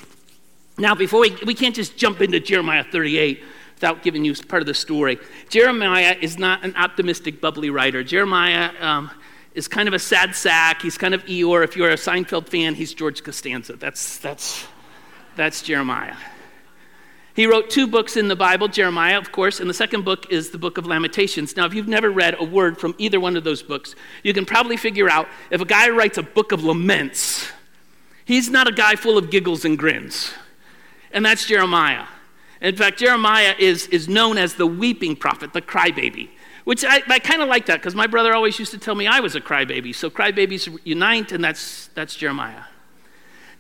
Now, 0.79 0.95
before 0.95 1.21
we, 1.21 1.37
we 1.47 1.55
can't 1.55 1.75
just 1.75 1.97
jump 1.97 2.21
into 2.21 2.41
Jeremiah 2.41 2.85
38 2.85 3.43
without 3.75 4.03
giving 4.03 4.25
you 4.25 4.35
part 4.35 4.63
of 4.63 4.67
the 4.67 4.75
story. 4.75 5.19
Jeremiah 5.49 6.17
is 6.21 6.39
not 6.39 6.65
an 6.65 6.75
optimistic, 6.77 7.41
bubbly 7.41 7.71
writer. 7.71 8.03
Jeremiah 8.03 8.71
um, 8.81 9.11
is 9.55 9.69
kind 9.69 9.89
of 9.89 9.95
a 9.95 9.99
sad 9.99 10.35
sack. 10.35 10.83
He's 10.83 10.99
kind 10.99 11.15
of 11.15 11.25
Eeyore. 11.27 11.65
If 11.65 11.77
you're 11.77 11.91
a 11.91 11.97
Seinfeld 11.97 12.49
fan, 12.49 12.75
he's 12.75 12.95
George 12.95 13.23
Costanza. 13.23 13.77
That's, 13.77 14.19
that's 14.19 14.67
that's 15.37 15.63
Jeremiah. 15.63 16.15
He 17.35 17.47
wrote 17.47 17.69
two 17.69 17.89
books 17.89 18.17
in 18.17 18.29
the 18.29 18.37
Bible 18.37 18.69
Jeremiah, 18.69 19.19
of 19.19 19.33
course, 19.33 19.59
and 19.59 19.69
the 19.69 19.75
second 19.75 20.05
book 20.05 20.31
is 20.31 20.51
the 20.51 20.59
book 20.59 20.79
of 20.79 20.87
Lamentations. 20.87 21.57
Now, 21.57 21.67
if 21.67 21.75
you've 21.75 21.89
never 21.89 22.09
read 22.11 22.37
a 22.39 22.45
word 22.45 22.79
from 22.79 22.95
either 22.97 23.19
one 23.19 23.37
of 23.37 23.43
those 23.43 23.61
books, 23.61 23.97
you 24.23 24.33
can 24.33 24.47
probably 24.47 24.77
figure 24.77 25.11
out 25.11 25.27
if 25.51 25.61
a 25.61 25.65
guy 25.65 25.89
writes 25.89 26.17
a 26.17 26.23
book 26.23 26.53
of 26.53 26.63
laments, 26.63 27.51
he's 28.25 28.49
not 28.49 28.69
a 28.69 28.73
guy 28.73 28.95
full 28.95 29.19
of 29.19 29.31
giggles 29.31 29.65
and 29.65 29.77
grins. 29.77 30.33
And 31.11 31.27
that's 31.27 31.45
Jeremiah. 31.47 32.07
In 32.61 32.77
fact, 32.77 33.01
Jeremiah 33.01 33.57
is, 33.59 33.89
is 33.89 34.09
known 34.09 34.39
as 34.39 34.55
the 34.55 34.67
weeping 34.67 35.17
prophet, 35.17 35.53
the 35.53 35.61
crybaby, 35.61 36.31
which 36.63 36.85
I, 36.85 37.03
I 37.09 37.19
kind 37.19 37.43
of 37.43 37.49
like 37.49 37.67
that 37.67 37.81
because 37.81 37.97
my 37.97 38.07
brother 38.07 38.33
always 38.33 38.61
used 38.61 38.71
to 38.73 38.79
tell 38.79 38.95
me 38.95 39.09
I 39.09 39.19
was 39.19 39.35
a 39.35 39.41
crybaby. 39.41 39.93
So 39.93 40.09
crybabies 40.09 40.79
unite, 40.85 41.33
and 41.33 41.43
that's, 41.43 41.89
that's 41.89 42.15
Jeremiah. 42.15 42.63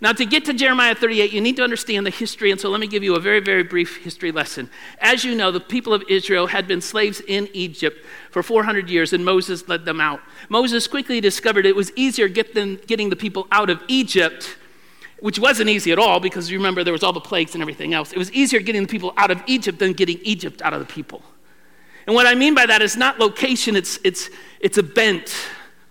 Now, 0.05 0.13
to 0.13 0.27
get 0.27 0.45
to 0.45 0.53
Jeremiah 0.53 0.95
38, 0.95 1.33
you 1.33 1.41
need 1.41 1.57
to 1.57 1.65
understand 1.65 2.05
the 2.05 2.11
history, 2.11 2.51
and 2.51 2.61
so 2.61 2.69
let 2.69 2.79
me 2.79 2.87
give 2.87 3.03
you 3.03 3.15
a 3.15 3.19
very, 3.19 3.41
very 3.41 3.63
brief 3.63 4.05
history 4.05 4.33
lesson. 4.33 4.69
As 4.99 5.25
you 5.25 5.35
know, 5.35 5.51
the 5.51 5.61
people 5.61 5.95
of 5.95 6.05
Israel 6.11 6.47
had 6.47 6.69
been 6.69 6.83
slaves 6.83 7.23
in 7.27 7.49
Egypt 7.55 8.05
for 8.31 8.43
400 8.43 8.91
years, 8.91 9.15
and 9.15 9.25
Moses 9.25 9.67
led 9.67 9.87
them 9.87 10.03
out. 10.03 10.21
Moses 10.51 10.87
quickly 10.87 11.23
discovered 11.23 11.65
it 11.65 11.75
was 11.75 11.91
easier 11.97 12.29
get 12.29 12.53
them, 12.53 12.79
getting 12.87 13.09
the 13.09 13.17
people 13.17 13.47
out 13.51 13.71
of 13.71 13.81
Egypt, 13.89 14.59
which 15.21 15.39
wasn't 15.39 15.71
easy 15.71 15.91
at 15.91 15.99
all 15.99 16.21
because 16.21 16.51
you 16.51 16.59
remember 16.59 16.85
there 16.85 16.93
was 16.93 17.03
all 17.03 17.15
the 17.15 17.19
plagues 17.19 17.55
and 17.55 17.63
everything 17.63 17.95
else. 17.95 18.13
It 18.13 18.19
was 18.19 18.31
easier 18.35 18.61
getting 18.61 18.83
the 18.83 18.89
people 18.89 19.15
out 19.17 19.31
of 19.31 19.43
Egypt 19.47 19.79
than 19.79 19.95
getting 19.95 20.19
Egypt 20.23 20.61
out 20.61 20.75
of 20.75 20.81
the 20.81 20.93
people. 20.93 21.23
And 22.07 22.15
what 22.15 22.27
I 22.27 22.35
mean 22.35 22.55
by 22.55 22.67
that 22.67 22.83
is 22.83 22.95
not 22.95 23.19
location, 23.19 23.75
it's, 23.75 23.99
it's, 24.05 24.29
it's 24.61 24.77
a 24.77 24.83
bent 24.83 25.35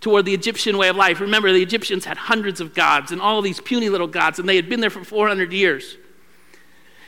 toward 0.03 0.25
the 0.25 0.33
Egyptian 0.33 0.77
way 0.77 0.89
of 0.89 0.97
life. 0.97 1.21
Remember, 1.21 1.51
the 1.53 1.63
Egyptians 1.63 2.03
had 2.03 2.17
hundreds 2.17 2.59
of 2.59 2.75
gods 2.75 3.13
and 3.13 3.21
all 3.21 3.41
these 3.41 3.61
puny 3.61 3.87
little 3.87 4.05
gods, 4.05 4.37
and 4.37 4.47
they 4.47 4.57
had 4.57 4.67
been 4.67 4.81
there 4.81 4.89
for 4.89 5.03
400 5.03 5.53
years. 5.53 5.97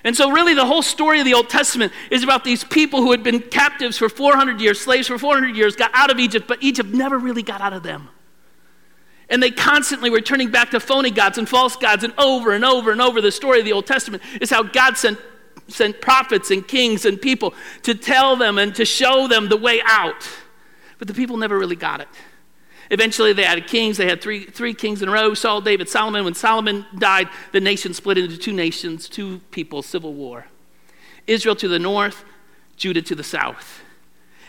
And 0.06 0.16
so, 0.16 0.32
really, 0.32 0.54
the 0.54 0.66
whole 0.66 0.82
story 0.82 1.20
of 1.20 1.26
the 1.26 1.34
Old 1.34 1.50
Testament 1.50 1.92
is 2.10 2.24
about 2.24 2.46
these 2.46 2.64
people 2.64 3.02
who 3.02 3.12
had 3.12 3.22
been 3.22 3.42
captives 3.42 3.98
for 3.98 4.08
400 4.08 4.62
years, 4.62 4.80
slaves 4.80 5.08
for 5.08 5.18
400 5.18 5.58
years, 5.58 5.76
got 5.76 5.92
out 5.94 6.10
of 6.10 6.20
Egypt, 6.20 6.48
but 6.48 6.64
Egypt 6.64 6.90
never 6.94 7.18
really 7.18 7.44
got 7.44 7.60
out 7.60 7.74
of 7.74 7.84
them. 7.84 8.08
And 9.30 9.44
they 9.44 9.52
constantly 9.52 10.10
were 10.10 10.22
turning 10.22 10.50
back 10.50 10.72
to 10.72 10.80
phony 10.80 11.12
gods 11.12 11.38
and 11.38 11.50
false 11.50 11.76
gods, 11.76 12.06
and 12.06 12.14
over 12.18 12.54
and 12.54 12.64
over 12.64 12.92
and 12.92 13.02
over. 13.02 13.20
The 13.20 13.32
story 13.32 13.60
of 13.60 13.66
the 13.66 13.74
Old 13.74 13.88
Testament 13.88 14.24
is 14.40 14.50
how 14.50 14.64
God 14.64 14.98
sent, 14.98 15.20
sent 15.68 16.00
prophets 16.00 16.50
and 16.50 16.66
kings 16.66 17.04
and 17.04 17.22
people 17.22 17.54
to 17.84 17.94
tell 17.94 18.38
them 18.38 18.58
and 18.58 18.74
to 18.76 18.86
show 18.86 19.28
them 19.28 19.50
the 19.50 19.58
way 19.58 19.82
out. 19.84 20.30
But 20.98 21.10
the 21.10 21.14
people 21.14 21.36
never 21.36 21.60
really 21.60 21.76
got 21.76 22.00
it. 22.00 22.08
Eventually, 22.92 23.34
they 23.34 23.44
had 23.44 23.66
kings. 23.68 23.98
They 23.98 24.08
had 24.08 24.22
three, 24.22 24.46
three 24.46 24.74
kings 24.74 25.02
in 25.02 25.10
a 25.10 25.12
row 25.12 25.34
Saul, 25.34 25.62
David, 25.62 25.90
Solomon. 25.90 26.24
When 26.24 26.34
Solomon 26.36 26.86
died, 26.98 27.30
the 27.52 27.60
nation 27.60 27.94
split 27.94 28.18
into 28.18 28.38
two 28.38 28.54
nations, 28.54 29.10
two 29.10 29.40
people, 29.52 29.82
civil 29.82 30.14
war. 30.14 30.48
Israel 31.28 31.56
to 31.56 31.68
the 31.68 31.80
north, 31.80 32.24
Judah 32.78 33.02
to 33.02 33.16
the 33.16 33.24
south. 33.24 33.82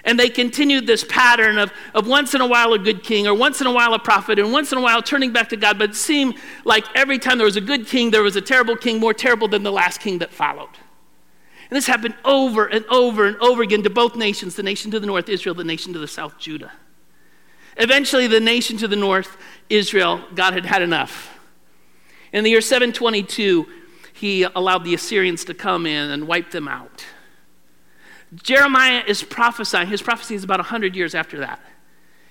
And 0.04 0.20
they 0.20 0.28
continued 0.28 0.86
this 0.86 1.02
pattern 1.02 1.58
of, 1.58 1.72
of 1.92 2.06
once 2.06 2.34
in 2.34 2.40
a 2.40 2.46
while 2.46 2.72
a 2.74 2.78
good 2.78 3.02
king, 3.02 3.26
or 3.26 3.34
once 3.34 3.60
in 3.60 3.66
a 3.66 3.72
while 3.72 3.92
a 3.92 3.98
prophet, 3.98 4.38
and 4.38 4.52
once 4.52 4.70
in 4.70 4.78
a 4.78 4.80
while 4.80 5.02
turning 5.02 5.32
back 5.32 5.48
to 5.48 5.56
God. 5.56 5.78
But 5.78 5.90
it 5.90 5.96
seemed 5.96 6.36
like 6.64 6.84
every 6.94 7.18
time 7.18 7.38
there 7.38 7.44
was 7.44 7.56
a 7.56 7.60
good 7.60 7.88
king, 7.88 8.12
there 8.12 8.22
was 8.22 8.36
a 8.36 8.40
terrible 8.40 8.76
king, 8.76 9.00
more 9.00 9.14
terrible 9.14 9.48
than 9.48 9.64
the 9.64 9.72
last 9.72 10.00
king 10.00 10.18
that 10.18 10.30
followed. 10.30 10.70
And 11.68 11.76
this 11.76 11.86
happened 11.86 12.14
over 12.24 12.66
and 12.66 12.84
over 12.86 13.26
and 13.26 13.36
over 13.38 13.62
again 13.62 13.82
to 13.82 13.90
both 13.90 14.14
nations 14.14 14.54
the 14.54 14.62
nation 14.62 14.92
to 14.92 15.00
the 15.00 15.06
north, 15.06 15.28
Israel, 15.28 15.56
the 15.56 15.64
nation 15.64 15.92
to 15.94 15.98
the 15.98 16.06
south, 16.06 16.38
Judah. 16.38 16.72
Eventually, 17.76 18.26
the 18.26 18.40
nation 18.40 18.76
to 18.78 18.88
the 18.88 18.96
north, 18.96 19.36
Israel, 19.68 20.22
God 20.34 20.54
had 20.54 20.66
had 20.66 20.82
enough. 20.82 21.38
In 22.32 22.44
the 22.44 22.50
year 22.50 22.60
722, 22.60 23.66
he 24.12 24.42
allowed 24.44 24.84
the 24.84 24.94
Assyrians 24.94 25.44
to 25.44 25.54
come 25.54 25.86
in 25.86 26.10
and 26.10 26.26
wipe 26.26 26.50
them 26.50 26.68
out. 26.68 27.04
Jeremiah 28.34 29.02
is 29.06 29.22
prophesying, 29.22 29.88
his 29.88 30.02
prophecy 30.02 30.34
is 30.34 30.44
about 30.44 30.58
100 30.58 30.96
years 30.96 31.14
after 31.14 31.38
that. 31.40 31.60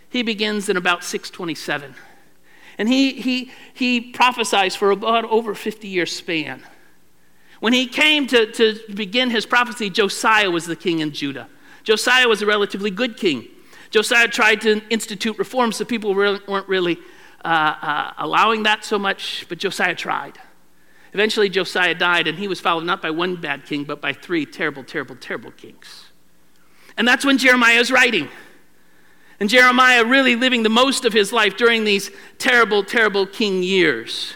He 0.10 0.24
begins 0.24 0.70
in 0.70 0.78
about 0.78 1.04
627. 1.04 1.96
And 2.78 2.90
he, 2.90 3.14
he, 3.14 3.52
he 3.74 4.02
prophesies 4.02 4.76
for 4.76 4.92
about 4.92 5.26
over 5.26 5.56
50 5.56 5.88
year 5.88 6.06
span. 6.06 6.62
When 7.60 7.74
he 7.74 7.88
came 7.88 8.28
to, 8.28 8.52
to 8.52 8.80
begin 8.94 9.30
his 9.30 9.46
prophecy, 9.46 9.90
Josiah 9.90 10.52
was 10.52 10.66
the 10.66 10.76
king 10.76 11.00
in 11.00 11.12
Judah. 11.12 11.48
Josiah 11.84 12.28
was 12.28 12.42
a 12.42 12.46
relatively 12.46 12.92
good 12.92 13.16
king. 13.16 13.48
Josiah 13.96 14.28
tried 14.28 14.60
to 14.60 14.82
institute 14.90 15.40
reforms, 15.40 15.78
so 15.78 15.86
people 15.86 16.14
weren't 16.14 16.68
really 16.68 16.98
uh, 17.46 17.48
uh, 17.82 18.14
allowing 18.18 18.64
that 18.64 18.84
so 18.84 19.00
much, 19.00 19.46
but 19.48 19.58
Josiah 19.58 19.96
tried. 19.96 20.38
Eventually, 21.14 21.48
Josiah 21.48 21.96
died, 21.96 22.28
and 22.28 22.38
he 22.38 22.50
was 22.50 22.60
followed 22.60 22.84
not 22.84 23.02
by 23.02 23.10
one 23.10 23.38
bad 23.38 23.66
king, 23.66 23.86
but 23.86 24.02
by 24.02 24.12
three 24.12 24.46
terrible, 24.46 24.84
terrible, 24.84 25.16
terrible 25.16 25.52
kings. 25.52 26.08
And 26.98 27.08
that's 27.08 27.24
when 27.24 27.38
Jeremiah 27.38 27.80
is 27.80 27.90
writing. 27.90 28.28
And 29.40 29.50
Jeremiah 29.50 30.04
really 30.04 30.36
living 30.36 30.64
the 30.64 30.70
most 30.70 31.06
of 31.06 31.14
his 31.14 31.32
life 31.32 31.56
during 31.56 31.86
these 31.86 32.12
terrible, 32.38 32.84
terrible 32.84 33.26
king 33.26 33.64
years. 33.64 34.34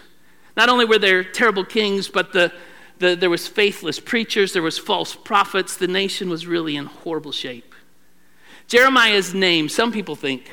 Not 0.55 0.69
only 0.69 0.85
were 0.85 0.99
there 0.99 1.21
terrible 1.21 1.65
kings, 1.65 2.07
but 2.07 2.31
the, 2.31 2.53
the, 2.99 3.13
there 3.17 3.29
was 3.29 3.45
faithless 3.45 3.99
preachers, 3.99 4.53
there 4.53 4.61
was 4.61 4.77
false 4.77 5.15
prophets. 5.15 5.75
The 5.75 5.87
nation 5.89 6.29
was 6.29 6.47
really 6.47 6.77
in 6.77 6.85
horrible 6.85 7.33
shape. 7.33 7.68
Jeremiah's 8.69 9.33
name, 9.33 9.67
some 9.67 9.91
people 9.91 10.15
think, 10.15 10.49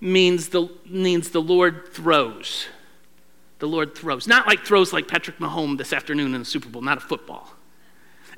means 0.00 0.48
the, 0.48 0.66
means 0.86 1.28
the 1.28 1.42
Lord 1.42 1.92
throws. 1.92 2.66
The 3.58 3.68
Lord 3.68 3.94
throws. 3.94 4.26
Not 4.26 4.46
like 4.46 4.64
throws 4.64 4.94
like 4.94 5.06
Patrick 5.06 5.38
Mahomes 5.38 5.76
this 5.76 5.92
afternoon 5.92 6.34
in 6.34 6.40
the 6.40 6.46
Super 6.46 6.70
Bowl, 6.70 6.80
not 6.80 6.96
a 6.96 7.02
football. 7.02 7.50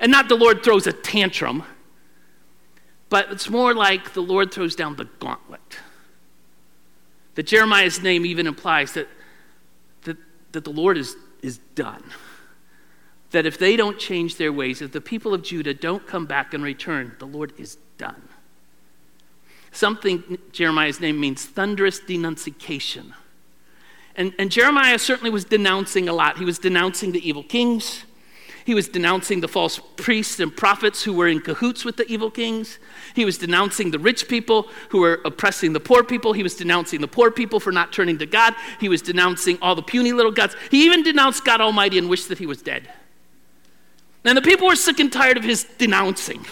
And 0.01 0.11
not 0.11 0.27
the 0.27 0.35
Lord 0.35 0.61
throws 0.61 0.87
a 0.87 0.93
tantrum, 0.93 1.63
but 3.07 3.31
it's 3.31 3.49
more 3.49 3.73
like 3.73 4.13
the 4.13 4.21
Lord 4.21 4.53
throws 4.53 4.75
down 4.75 4.97
the 4.97 5.05
gauntlet. 5.19 5.79
That 7.35 7.43
Jeremiah's 7.43 8.01
name 8.01 8.25
even 8.25 8.45
implies 8.45 8.91
that, 8.93 9.07
that, 10.03 10.17
that 10.51 10.65
the 10.65 10.71
Lord 10.71 10.97
is, 10.97 11.15
is 11.41 11.59
done. 11.75 12.03
That 13.31 13.45
if 13.45 13.57
they 13.57 13.77
don't 13.77 13.97
change 13.97 14.35
their 14.35 14.51
ways, 14.51 14.81
if 14.81 14.91
the 14.91 14.99
people 14.99 15.33
of 15.33 15.43
Judah 15.43 15.73
don't 15.73 16.05
come 16.05 16.25
back 16.25 16.53
and 16.53 16.61
return, 16.61 17.15
the 17.19 17.25
Lord 17.25 17.53
is 17.57 17.77
done. 17.97 18.27
Something, 19.77 20.39
Jeremiah's 20.51 20.99
name 20.99 21.19
means 21.19 21.45
thunderous 21.45 21.99
denunciation. 21.99 23.13
And, 24.15 24.33
and 24.39 24.49
Jeremiah 24.49 24.97
certainly 24.97 25.29
was 25.29 25.45
denouncing 25.45 26.09
a 26.09 26.13
lot. 26.13 26.39
He 26.39 26.45
was 26.45 26.57
denouncing 26.57 27.11
the 27.11 27.29
evil 27.29 27.43
kings. 27.43 28.03
He 28.65 28.73
was 28.73 28.87
denouncing 28.87 29.41
the 29.41 29.47
false 29.47 29.79
priests 29.95 30.39
and 30.39 30.57
prophets 30.57 31.03
who 31.03 31.13
were 31.13 31.27
in 31.27 31.41
cahoots 31.41 31.85
with 31.85 31.95
the 31.95 32.07
evil 32.07 32.31
kings. 32.31 32.79
He 33.13 33.23
was 33.23 33.37
denouncing 33.37 33.91
the 33.91 33.99
rich 33.99 34.27
people 34.27 34.67
who 34.89 35.01
were 35.01 35.21
oppressing 35.25 35.73
the 35.73 35.79
poor 35.79 36.03
people. 36.03 36.33
He 36.33 36.41
was 36.41 36.55
denouncing 36.55 36.99
the 36.99 37.07
poor 37.07 37.29
people 37.29 37.59
for 37.59 37.71
not 37.71 37.93
turning 37.93 38.17
to 38.17 38.25
God. 38.25 38.55
He 38.79 38.89
was 38.89 39.03
denouncing 39.03 39.59
all 39.61 39.75
the 39.75 39.83
puny 39.83 40.11
little 40.11 40.31
gods. 40.31 40.55
He 40.71 40.85
even 40.85 41.03
denounced 41.03 41.45
God 41.45 41.61
Almighty 41.61 41.99
and 41.99 42.09
wished 42.09 42.29
that 42.29 42.39
he 42.39 42.47
was 42.47 42.63
dead. 42.63 42.89
And 44.25 44.35
the 44.35 44.41
people 44.41 44.65
were 44.65 44.75
sick 44.75 44.99
and 44.99 45.13
tired 45.13 45.37
of 45.37 45.43
his 45.43 45.65
denouncing. 45.77 46.47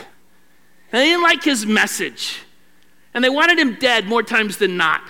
They 0.91 1.05
didn't 1.05 1.23
like 1.23 1.43
his 1.43 1.65
message. 1.65 2.44
And 3.15 3.23
they 3.23 3.29
wanted 3.29 3.57
him 3.57 3.75
dead 3.75 4.05
more 4.05 4.21
times 4.21 4.57
than 4.57 4.75
not. 4.75 5.01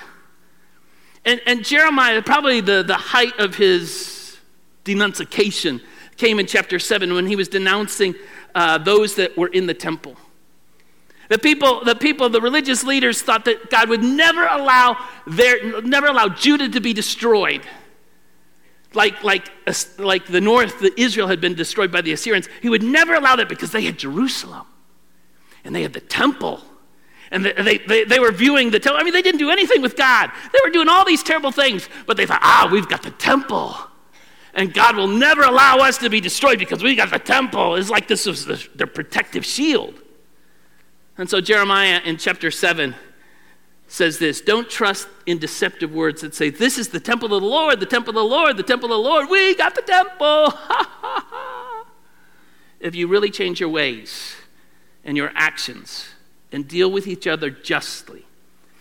And, 1.26 1.42
and 1.48 1.66
Jeremiah, 1.66 2.22
probably 2.22 2.62
the, 2.62 2.84
the 2.84 2.96
height 2.96 3.38
of 3.40 3.56
his 3.56 4.38
denunciation, 4.84 5.82
came 6.16 6.40
in 6.40 6.46
chapter 6.46 6.78
7 6.78 7.14
when 7.14 7.26
he 7.26 7.36
was 7.36 7.48
denouncing 7.48 8.14
uh, 8.54 8.78
those 8.78 9.16
that 9.16 9.36
were 9.36 9.48
in 9.48 9.66
the 9.66 9.74
temple. 9.74 10.16
The 11.30 11.40
people, 11.40 11.84
the 11.84 11.96
people, 11.96 12.30
the 12.30 12.40
religious 12.40 12.84
leaders 12.84 13.24
thought 13.24 13.46
that 13.46 13.72
God 13.72 13.90
would 13.90 14.04
never 14.04 14.46
allow 14.46 15.04
their, 15.26 15.82
never 15.82 16.06
allow 16.06 16.30
Judah 16.30 16.70
to 16.70 16.80
be 16.80 16.94
destroyed. 16.94 17.64
Like, 18.94 19.24
like, 19.24 19.50
like 19.98 20.28
the 20.28 20.40
north, 20.40 20.80
the 20.80 20.94
Israel 20.96 21.28
had 21.28 21.42
been 21.42 21.56
destroyed 21.56 21.92
by 21.92 22.02
the 22.02 22.14
Assyrians. 22.14 22.48
He 22.62 22.70
would 22.70 22.84
never 22.84 23.16
allow 23.16 23.36
that 23.36 23.50
because 23.50 23.72
they 23.72 23.82
had 23.82 23.98
Jerusalem 23.98 24.68
and 25.64 25.76
they 25.76 25.82
had 25.82 25.94
the 25.94 26.00
temple 26.00 26.62
and 27.32 27.46
they, 27.46 27.78
they, 27.78 28.04
they 28.04 28.20
were 28.20 28.32
viewing 28.32 28.72
the 28.72 28.80
temple. 28.80 29.00
I 29.00 29.04
mean, 29.04 29.14
they 29.14 29.22
didn't 29.22 29.40
do 29.40 29.50
anything 29.50 29.82
with 29.82 29.96
God. 29.96 30.32
They 30.54 30.60
were 30.64 30.70
doing 30.70 30.90
all 30.90 31.06
these 31.06 31.24
terrible 31.24 31.52
things, 31.52 31.90
but 32.06 32.18
they 32.18 32.26
thought, 32.26 32.42
ah, 32.44 32.70
we've 32.72 32.88
got 32.88 33.04
the 33.04 33.12
temple. 33.12 33.76
And 34.54 34.74
God 34.74 34.96
will 34.96 35.08
never 35.08 35.44
allow 35.44 35.80
us 35.80 35.98
to 35.98 36.10
be 36.10 36.22
destroyed 36.22 36.60
because 36.60 36.82
we 36.82 36.96
got 36.96 37.12
the 37.12 37.20
temple. 37.20 37.76
It's 37.76 37.90
like 37.90 38.08
this 38.08 38.26
was 38.26 38.46
the, 38.46 38.66
their 38.76 38.88
protective 38.88 39.46
shield. 39.46 40.02
And 41.18 41.30
so 41.30 41.42
Jeremiah 41.42 42.02
in 42.04 42.18
chapter 42.18 42.52
7 42.52 42.96
says 43.88 44.18
this 44.18 44.42
Don't 44.42 44.70
trust 44.70 45.08
in 45.26 45.40
deceptive 45.40 45.94
words 45.94 46.22
that 46.22 46.34
say, 46.34 46.50
This 46.50 46.78
is 46.78 46.90
the 46.90 47.00
temple 47.00 47.34
of 47.34 47.42
the 47.42 47.48
Lord, 47.48 47.80
the 47.80 47.86
temple 47.86 48.12
of 48.12 48.16
the 48.16 48.24
Lord, 48.24 48.58
the 48.58 48.64
temple 48.64 48.92
of 48.92 48.98
the 48.98 49.10
Lord. 49.10 49.30
We 49.30 49.56
got 49.56 49.76
the 49.76 49.82
temple. 49.82 50.54
if 52.80 52.96
you 52.96 53.08
really 53.08 53.30
change 53.30 53.60
your 53.60 53.70
ways 53.70 54.36
and 55.04 55.18
your 55.18 55.32
actions, 55.36 56.15
and 56.52 56.68
deal 56.68 56.92
with 56.92 57.08
each 57.08 57.28
other 57.28 57.50
justly, 57.50 58.26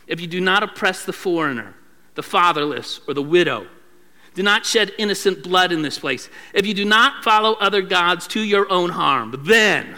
if 0.07 0.21
you 0.21 0.27
do 0.27 0.41
not 0.41 0.63
oppress 0.63 1.05
the 1.05 1.13
foreigner, 1.13 1.75
the 2.15 2.23
fatherless, 2.23 3.01
or 3.09 3.15
the 3.15 3.23
widow, 3.23 3.67
Do 4.35 4.43
not 4.43 4.67
shed 4.67 4.93
innocent 4.99 5.45
blood 5.45 5.71
in 5.71 5.83
this 5.83 5.99
place. 5.99 6.29
If 6.53 6.67
you 6.67 6.75
do 6.75 6.85
not 6.85 7.23
follow 7.23 7.55
other 7.55 7.83
gods 7.83 8.27
to 8.29 8.41
your 8.41 8.71
own 8.71 8.91
harm, 8.91 9.35
then, 9.45 9.95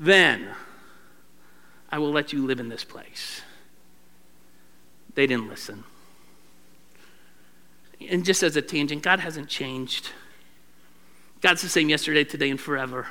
then 0.00 0.48
I 1.90 1.98
will 1.98 2.10
let 2.10 2.32
you 2.32 2.44
live 2.44 2.58
in 2.58 2.68
this 2.68 2.82
place. 2.82 3.40
They 5.14 5.28
didn't 5.28 5.48
listen. 5.48 5.84
And 8.10 8.24
just 8.24 8.42
as 8.42 8.56
a 8.56 8.62
tangent, 8.62 9.02
God 9.02 9.20
hasn't 9.20 9.48
changed. 9.48 10.10
God's 11.40 11.62
the 11.62 11.68
same 11.68 11.88
yesterday, 11.88 12.24
today, 12.24 12.50
and 12.50 12.60
forever. 12.60 13.06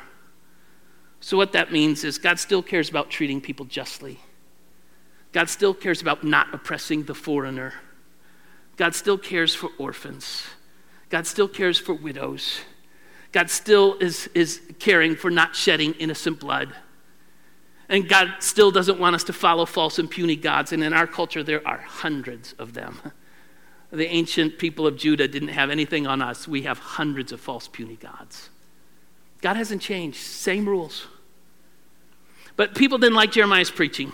So, 1.26 1.38
what 1.38 1.54
that 1.54 1.72
means 1.72 2.04
is 2.04 2.20
God 2.20 2.38
still 2.38 2.62
cares 2.62 2.88
about 2.88 3.10
treating 3.10 3.42
people 3.42 3.66
justly. 3.66 4.20
God 5.32 5.50
still 5.50 5.74
cares 5.74 6.00
about 6.00 6.24
not 6.24 6.54
oppressing 6.54 7.06
the 7.06 7.16
foreigner. 7.16 7.74
God 8.78 8.94
still 8.94 9.18
cares 9.18 9.56
for 9.56 9.72
orphans. 9.80 10.46
God 11.10 11.26
still 11.26 11.48
cares 11.48 11.80
for 11.80 11.96
widows. 11.96 12.60
God 13.32 13.50
still 13.50 13.98
is, 13.98 14.30
is 14.36 14.62
caring 14.78 15.16
for 15.16 15.32
not 15.32 15.56
shedding 15.56 15.94
innocent 15.94 16.40
blood. 16.40 16.76
And 17.90 18.08
God 18.08 18.36
still 18.38 18.70
doesn't 18.70 19.00
want 19.00 19.16
us 19.16 19.24
to 19.24 19.34
follow 19.34 19.66
false 19.66 19.98
and 19.98 20.08
puny 20.08 20.36
gods. 20.36 20.74
And 20.74 20.84
in 20.84 20.94
our 20.94 21.08
culture, 21.08 21.42
there 21.42 21.68
are 21.68 21.80
hundreds 21.80 22.54
of 22.60 22.74
them. 22.74 23.02
The 23.92 24.08
ancient 24.08 24.58
people 24.58 24.86
of 24.88 24.98
Judah 24.98 25.28
didn't 25.28 25.50
have 25.50 25.70
anything 25.70 26.06
on 26.06 26.22
us. 26.22 26.48
We 26.48 26.64
have 26.64 26.80
hundreds 26.80 27.32
of 27.32 27.40
false, 27.40 27.68
puny 27.68 27.96
gods. 27.96 28.50
God 29.42 29.56
hasn't 29.56 29.82
changed, 29.82 30.18
same 30.18 30.68
rules. 30.68 31.08
But 32.56 32.76
people 32.76 32.98
didn't 32.98 33.16
like 33.16 33.32
Jeremiah's 33.32 33.72
preaching. 33.72 34.14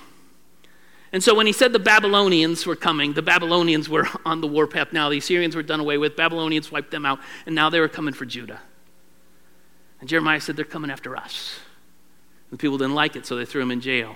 And 1.14 1.24
so 1.24 1.36
when 1.36 1.46
he 1.46 1.54
said 1.54 1.74
the 1.74 1.80
Babylonians 1.80 2.66
were 2.66 2.76
coming, 2.76 3.14
the 3.14 3.22
Babylonians 3.22 3.90
were 3.90 4.08
on 4.26 4.42
the 4.42 4.48
warpath 4.48 4.94
now. 4.94 5.10
The 5.10 5.18
Assyrians 5.18 5.56
were 5.56 5.64
done 5.64 5.80
away 5.80 5.98
with. 5.98 6.16
Babylonians 6.16 6.72
wiped 6.72 6.92
them 6.92 7.06
out. 7.06 7.20
And 7.46 7.54
now 7.54 7.70
they 7.70 7.80
were 7.80 7.90
coming 7.90 8.14
for 8.14 8.26
Judah. 8.26 8.60
And 10.00 10.10
Jeremiah 10.10 10.42
said, 10.42 10.56
They're 10.56 10.66
coming 10.66 10.90
after 10.90 11.16
us. 11.16 11.60
And 12.50 12.60
people 12.60 12.78
didn't 12.78 12.96
like 12.96 13.16
it, 13.16 13.26
so 13.26 13.36
they 13.36 13.46
threw 13.46 13.62
him 13.62 13.72
in 13.72 13.82
jail. 13.82 14.16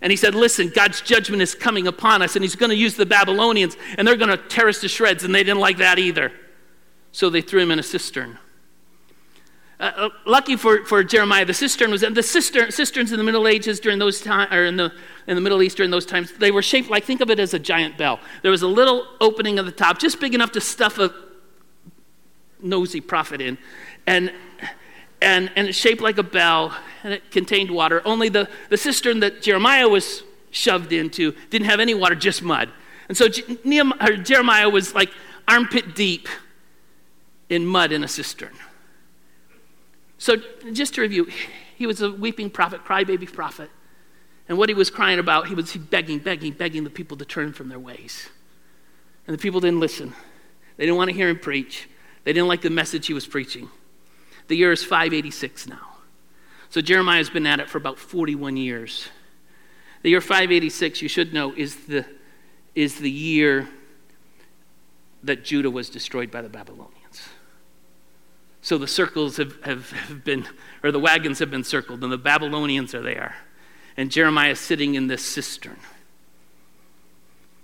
And 0.00 0.10
he 0.10 0.16
said, 0.16 0.34
Listen, 0.34 0.70
God's 0.74 1.00
judgment 1.00 1.42
is 1.42 1.54
coming 1.54 1.86
upon 1.86 2.22
us, 2.22 2.34
and 2.34 2.42
he's 2.42 2.56
going 2.56 2.70
to 2.70 2.76
use 2.76 2.94
the 2.94 3.06
Babylonians, 3.06 3.76
and 3.96 4.06
they're 4.06 4.16
going 4.16 4.30
to 4.30 4.36
tear 4.36 4.68
us 4.68 4.80
to 4.80 4.88
shreds. 4.88 5.24
And 5.24 5.34
they 5.34 5.44
didn't 5.44 5.60
like 5.60 5.78
that 5.78 5.98
either. 5.98 6.32
So 7.12 7.30
they 7.30 7.40
threw 7.40 7.60
him 7.60 7.70
in 7.70 7.78
a 7.78 7.82
cistern. 7.84 8.38
Uh, 9.80 9.92
uh 9.96 10.08
lucky 10.26 10.56
for, 10.56 10.84
for 10.84 11.04
Jeremiah, 11.04 11.44
the 11.44 11.54
cistern 11.54 11.90
was 11.90 12.00
the 12.00 12.22
cistern, 12.22 12.70
cisterns 12.70 13.12
in 13.12 13.18
the 13.18 13.24
Middle 13.24 13.46
Ages 13.46 13.80
during 13.80 13.98
those 13.98 14.20
times, 14.20 14.52
or 14.52 14.64
in 14.64 14.76
the, 14.76 14.92
in 15.26 15.34
the 15.34 15.40
Middle 15.40 15.62
East 15.62 15.76
during 15.76 15.90
those 15.90 16.06
times, 16.06 16.32
they 16.32 16.50
were 16.50 16.62
shaped 16.62 16.90
like, 16.90 17.04
think 17.04 17.20
of 17.20 17.30
it 17.30 17.38
as 17.38 17.54
a 17.54 17.58
giant 17.58 17.96
bell. 17.96 18.20
There 18.42 18.50
was 18.50 18.62
a 18.62 18.68
little 18.68 19.06
opening 19.20 19.58
at 19.58 19.64
the 19.64 19.72
top, 19.72 19.98
just 19.98 20.20
big 20.20 20.34
enough 20.34 20.52
to 20.52 20.60
stuff 20.60 20.98
a 20.98 21.14
nosy 22.60 23.00
prophet 23.00 23.40
in. 23.40 23.58
And 24.06 24.32
and, 25.20 25.50
and 25.56 25.68
it's 25.68 25.78
shaped 25.78 26.00
like 26.00 26.18
a 26.18 26.22
bell, 26.22 26.76
and 27.02 27.12
it 27.12 27.30
contained 27.30 27.70
water. 27.70 28.02
Only 28.04 28.28
the, 28.28 28.48
the 28.68 28.76
cistern 28.76 29.20
that 29.20 29.42
Jeremiah 29.42 29.88
was 29.88 30.22
shoved 30.50 30.92
into 30.92 31.32
didn't 31.50 31.66
have 31.66 31.80
any 31.80 31.94
water, 31.94 32.14
just 32.14 32.42
mud. 32.42 32.70
And 33.08 33.16
so 33.16 33.28
Jeremiah 33.28 34.68
was 34.68 34.94
like 34.94 35.10
armpit 35.46 35.94
deep 35.94 36.28
in 37.48 37.66
mud 37.66 37.90
in 37.90 38.04
a 38.04 38.08
cistern. 38.08 38.52
So, 40.18 40.36
just 40.72 40.94
to 40.94 41.00
review, 41.00 41.28
he 41.76 41.86
was 41.86 42.02
a 42.02 42.10
weeping 42.10 42.50
prophet, 42.50 42.84
crybaby 42.84 43.32
prophet. 43.32 43.70
And 44.48 44.58
what 44.58 44.68
he 44.68 44.74
was 44.74 44.90
crying 44.90 45.18
about, 45.18 45.46
he 45.46 45.54
was 45.54 45.76
begging, 45.76 46.18
begging, 46.18 46.52
begging 46.52 46.84
the 46.84 46.90
people 46.90 47.16
to 47.18 47.24
turn 47.24 47.52
from 47.52 47.68
their 47.68 47.78
ways. 47.78 48.28
And 49.26 49.34
the 49.36 49.40
people 49.40 49.60
didn't 49.60 49.80
listen. 49.80 50.14
They 50.76 50.86
didn't 50.86 50.96
want 50.96 51.10
to 51.10 51.16
hear 51.16 51.28
him 51.28 51.38
preach, 51.38 51.88
they 52.24 52.32
didn't 52.32 52.48
like 52.48 52.62
the 52.62 52.70
message 52.70 53.06
he 53.06 53.14
was 53.14 53.26
preaching. 53.26 53.70
The 54.48 54.56
year 54.56 54.72
is 54.72 54.82
586 54.82 55.66
now. 55.68 55.96
So 56.70 56.80
Jeremiah 56.80 57.18
has 57.18 57.30
been 57.30 57.46
at 57.46 57.60
it 57.60 57.68
for 57.68 57.78
about 57.78 57.98
41 57.98 58.56
years. 58.56 59.08
The 60.02 60.10
year 60.10 60.20
586, 60.20 61.02
you 61.02 61.08
should 61.08 61.32
know, 61.32 61.54
is 61.54 61.86
the, 61.86 62.04
is 62.74 62.98
the 62.98 63.10
year 63.10 63.68
that 65.22 65.44
Judah 65.44 65.70
was 65.70 65.90
destroyed 65.90 66.30
by 66.30 66.42
the 66.42 66.48
Babylonians. 66.48 66.97
So 68.68 68.76
the 68.76 68.86
circles 68.86 69.38
have, 69.38 69.58
have, 69.62 69.90
have 69.92 70.24
been, 70.24 70.46
or 70.84 70.92
the 70.92 70.98
wagons 70.98 71.38
have 71.38 71.50
been 71.50 71.64
circled, 71.64 72.04
and 72.04 72.12
the 72.12 72.18
Babylonians 72.18 72.94
are 72.94 73.00
there. 73.00 73.34
And 73.96 74.10
Jeremiah 74.10 74.50
is 74.50 74.60
sitting 74.60 74.94
in 74.94 75.06
this 75.06 75.24
cistern. 75.24 75.78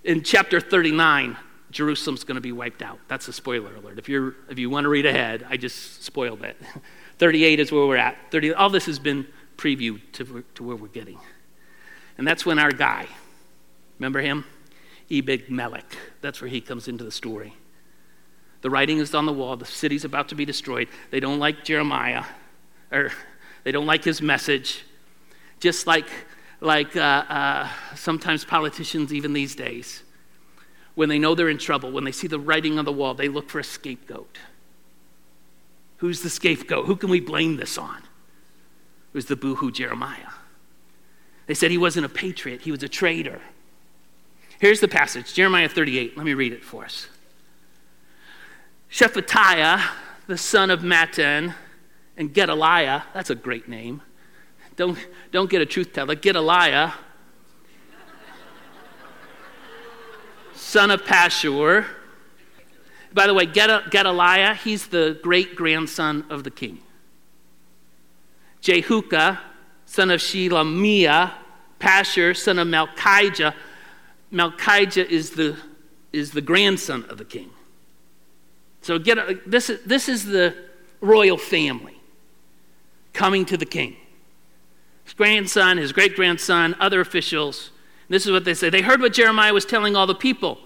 In 0.02 0.22
chapter 0.22 0.60
39, 0.60 1.36
Jerusalem's 1.70 2.24
going 2.24 2.36
to 2.36 2.40
be 2.40 2.52
wiped 2.52 2.80
out. 2.80 3.00
That's 3.06 3.28
a 3.28 3.34
spoiler 3.34 3.76
alert. 3.76 3.98
If, 3.98 4.08
you're, 4.08 4.34
if 4.48 4.58
you 4.58 4.70
want 4.70 4.84
to 4.84 4.88
read 4.88 5.04
ahead, 5.04 5.46
I 5.46 5.58
just 5.58 6.02
spoiled 6.02 6.42
it. 6.42 6.56
38 7.18 7.60
is 7.60 7.70
where 7.70 7.86
we're 7.86 7.98
at. 7.98 8.16
30, 8.30 8.54
all 8.54 8.70
this 8.70 8.86
has 8.86 8.98
been 8.98 9.26
previewed 9.58 10.00
to, 10.12 10.42
to 10.54 10.62
where 10.62 10.76
we're 10.76 10.88
getting. 10.88 11.18
And 12.16 12.26
that's 12.26 12.46
when 12.46 12.58
our 12.58 12.72
guy, 12.72 13.08
remember 13.98 14.22
him? 14.22 14.46
Ebed 15.10 15.50
Melech. 15.50 15.98
That's 16.22 16.40
where 16.40 16.48
he 16.48 16.62
comes 16.62 16.88
into 16.88 17.04
the 17.04 17.12
story. 17.12 17.52
The 18.64 18.70
writing 18.70 18.96
is 18.96 19.14
on 19.14 19.26
the 19.26 19.32
wall. 19.32 19.58
The 19.58 19.66
city's 19.66 20.06
about 20.06 20.30
to 20.30 20.34
be 20.34 20.46
destroyed. 20.46 20.88
They 21.10 21.20
don't 21.20 21.38
like 21.38 21.64
Jeremiah, 21.64 22.24
or 22.90 23.10
they 23.62 23.72
don't 23.72 23.84
like 23.84 24.02
his 24.02 24.22
message. 24.22 24.86
Just 25.60 25.86
like, 25.86 26.08
like 26.62 26.96
uh, 26.96 27.24
uh, 27.28 27.68
sometimes 27.94 28.42
politicians, 28.42 29.12
even 29.12 29.34
these 29.34 29.54
days 29.54 30.02
when 30.94 31.10
they 31.10 31.18
know 31.18 31.34
they're 31.34 31.50
in 31.50 31.58
trouble, 31.58 31.90
when 31.92 32.04
they 32.04 32.12
see 32.12 32.26
the 32.26 32.38
writing 32.38 32.78
on 32.78 32.86
the 32.86 32.92
wall, 32.92 33.12
they 33.12 33.28
look 33.28 33.50
for 33.50 33.58
a 33.58 33.64
scapegoat. 33.64 34.38
Who's 35.98 36.22
the 36.22 36.30
scapegoat? 36.30 36.86
Who 36.86 36.96
can 36.96 37.10
we 37.10 37.20
blame 37.20 37.56
this 37.56 37.76
on? 37.76 37.98
It 37.98 39.14
was 39.14 39.26
the 39.26 39.36
boohoo 39.36 39.72
Jeremiah. 39.72 40.30
They 41.46 41.54
said 41.54 41.70
he 41.70 41.76
wasn't 41.76 42.06
a 42.06 42.08
patriot, 42.08 42.62
he 42.62 42.70
was 42.70 42.82
a 42.82 42.88
traitor. 42.88 43.42
Here's 44.58 44.80
the 44.80 44.88
passage 44.88 45.34
Jeremiah 45.34 45.68
38. 45.68 46.16
Let 46.16 46.24
me 46.24 46.32
read 46.32 46.54
it 46.54 46.64
for 46.64 46.84
us. 46.84 47.08
Shephatiah, 48.90 49.82
the 50.26 50.38
son 50.38 50.70
of 50.70 50.80
Mattan, 50.80 51.54
and 52.16 52.32
Gedaliah, 52.32 53.04
that's 53.12 53.30
a 53.30 53.34
great 53.34 53.68
name. 53.68 54.02
Don't, 54.76 54.98
don't 55.32 55.50
get 55.50 55.62
a 55.62 55.66
truth 55.66 55.92
teller. 55.92 56.14
Gedaliah 56.14 56.94
son 60.74 60.90
of 60.90 61.04
Pashur. 61.04 61.86
By 63.12 63.28
the 63.28 63.34
way, 63.34 63.46
Gedaliah, 63.46 64.54
he's 64.54 64.88
the 64.88 65.16
great 65.22 65.54
grandson 65.54 66.24
of 66.30 66.42
the 66.42 66.50
king. 66.50 66.80
Jehukal, 68.60 69.38
son 69.86 70.10
of 70.10 70.20
Shelemiah, 70.20 71.32
Pashur, 71.78 72.36
son 72.36 72.58
of 72.58 72.66
Malchijah. 72.66 73.54
Malchijah 74.32 75.08
is 75.08 75.30
the, 75.30 75.56
is 76.12 76.32
the 76.32 76.40
grandson 76.40 77.04
of 77.08 77.18
the 77.18 77.24
king. 77.24 77.50
So 78.84 78.98
get, 78.98 79.50
this, 79.50 79.72
this 79.86 80.10
is 80.10 80.26
the 80.26 80.54
royal 81.00 81.38
family 81.38 81.98
coming 83.14 83.46
to 83.46 83.56
the 83.56 83.64
king. 83.64 83.96
His 85.04 85.14
grandson, 85.14 85.78
his 85.78 85.90
great 85.92 86.14
grandson, 86.14 86.76
other 86.78 87.00
officials. 87.00 87.70
This 88.10 88.26
is 88.26 88.32
what 88.32 88.44
they 88.44 88.52
say. 88.52 88.68
They 88.68 88.82
heard 88.82 89.00
what 89.00 89.14
Jeremiah 89.14 89.54
was 89.54 89.64
telling 89.64 89.96
all 89.96 90.06
the 90.06 90.14
people 90.14 90.58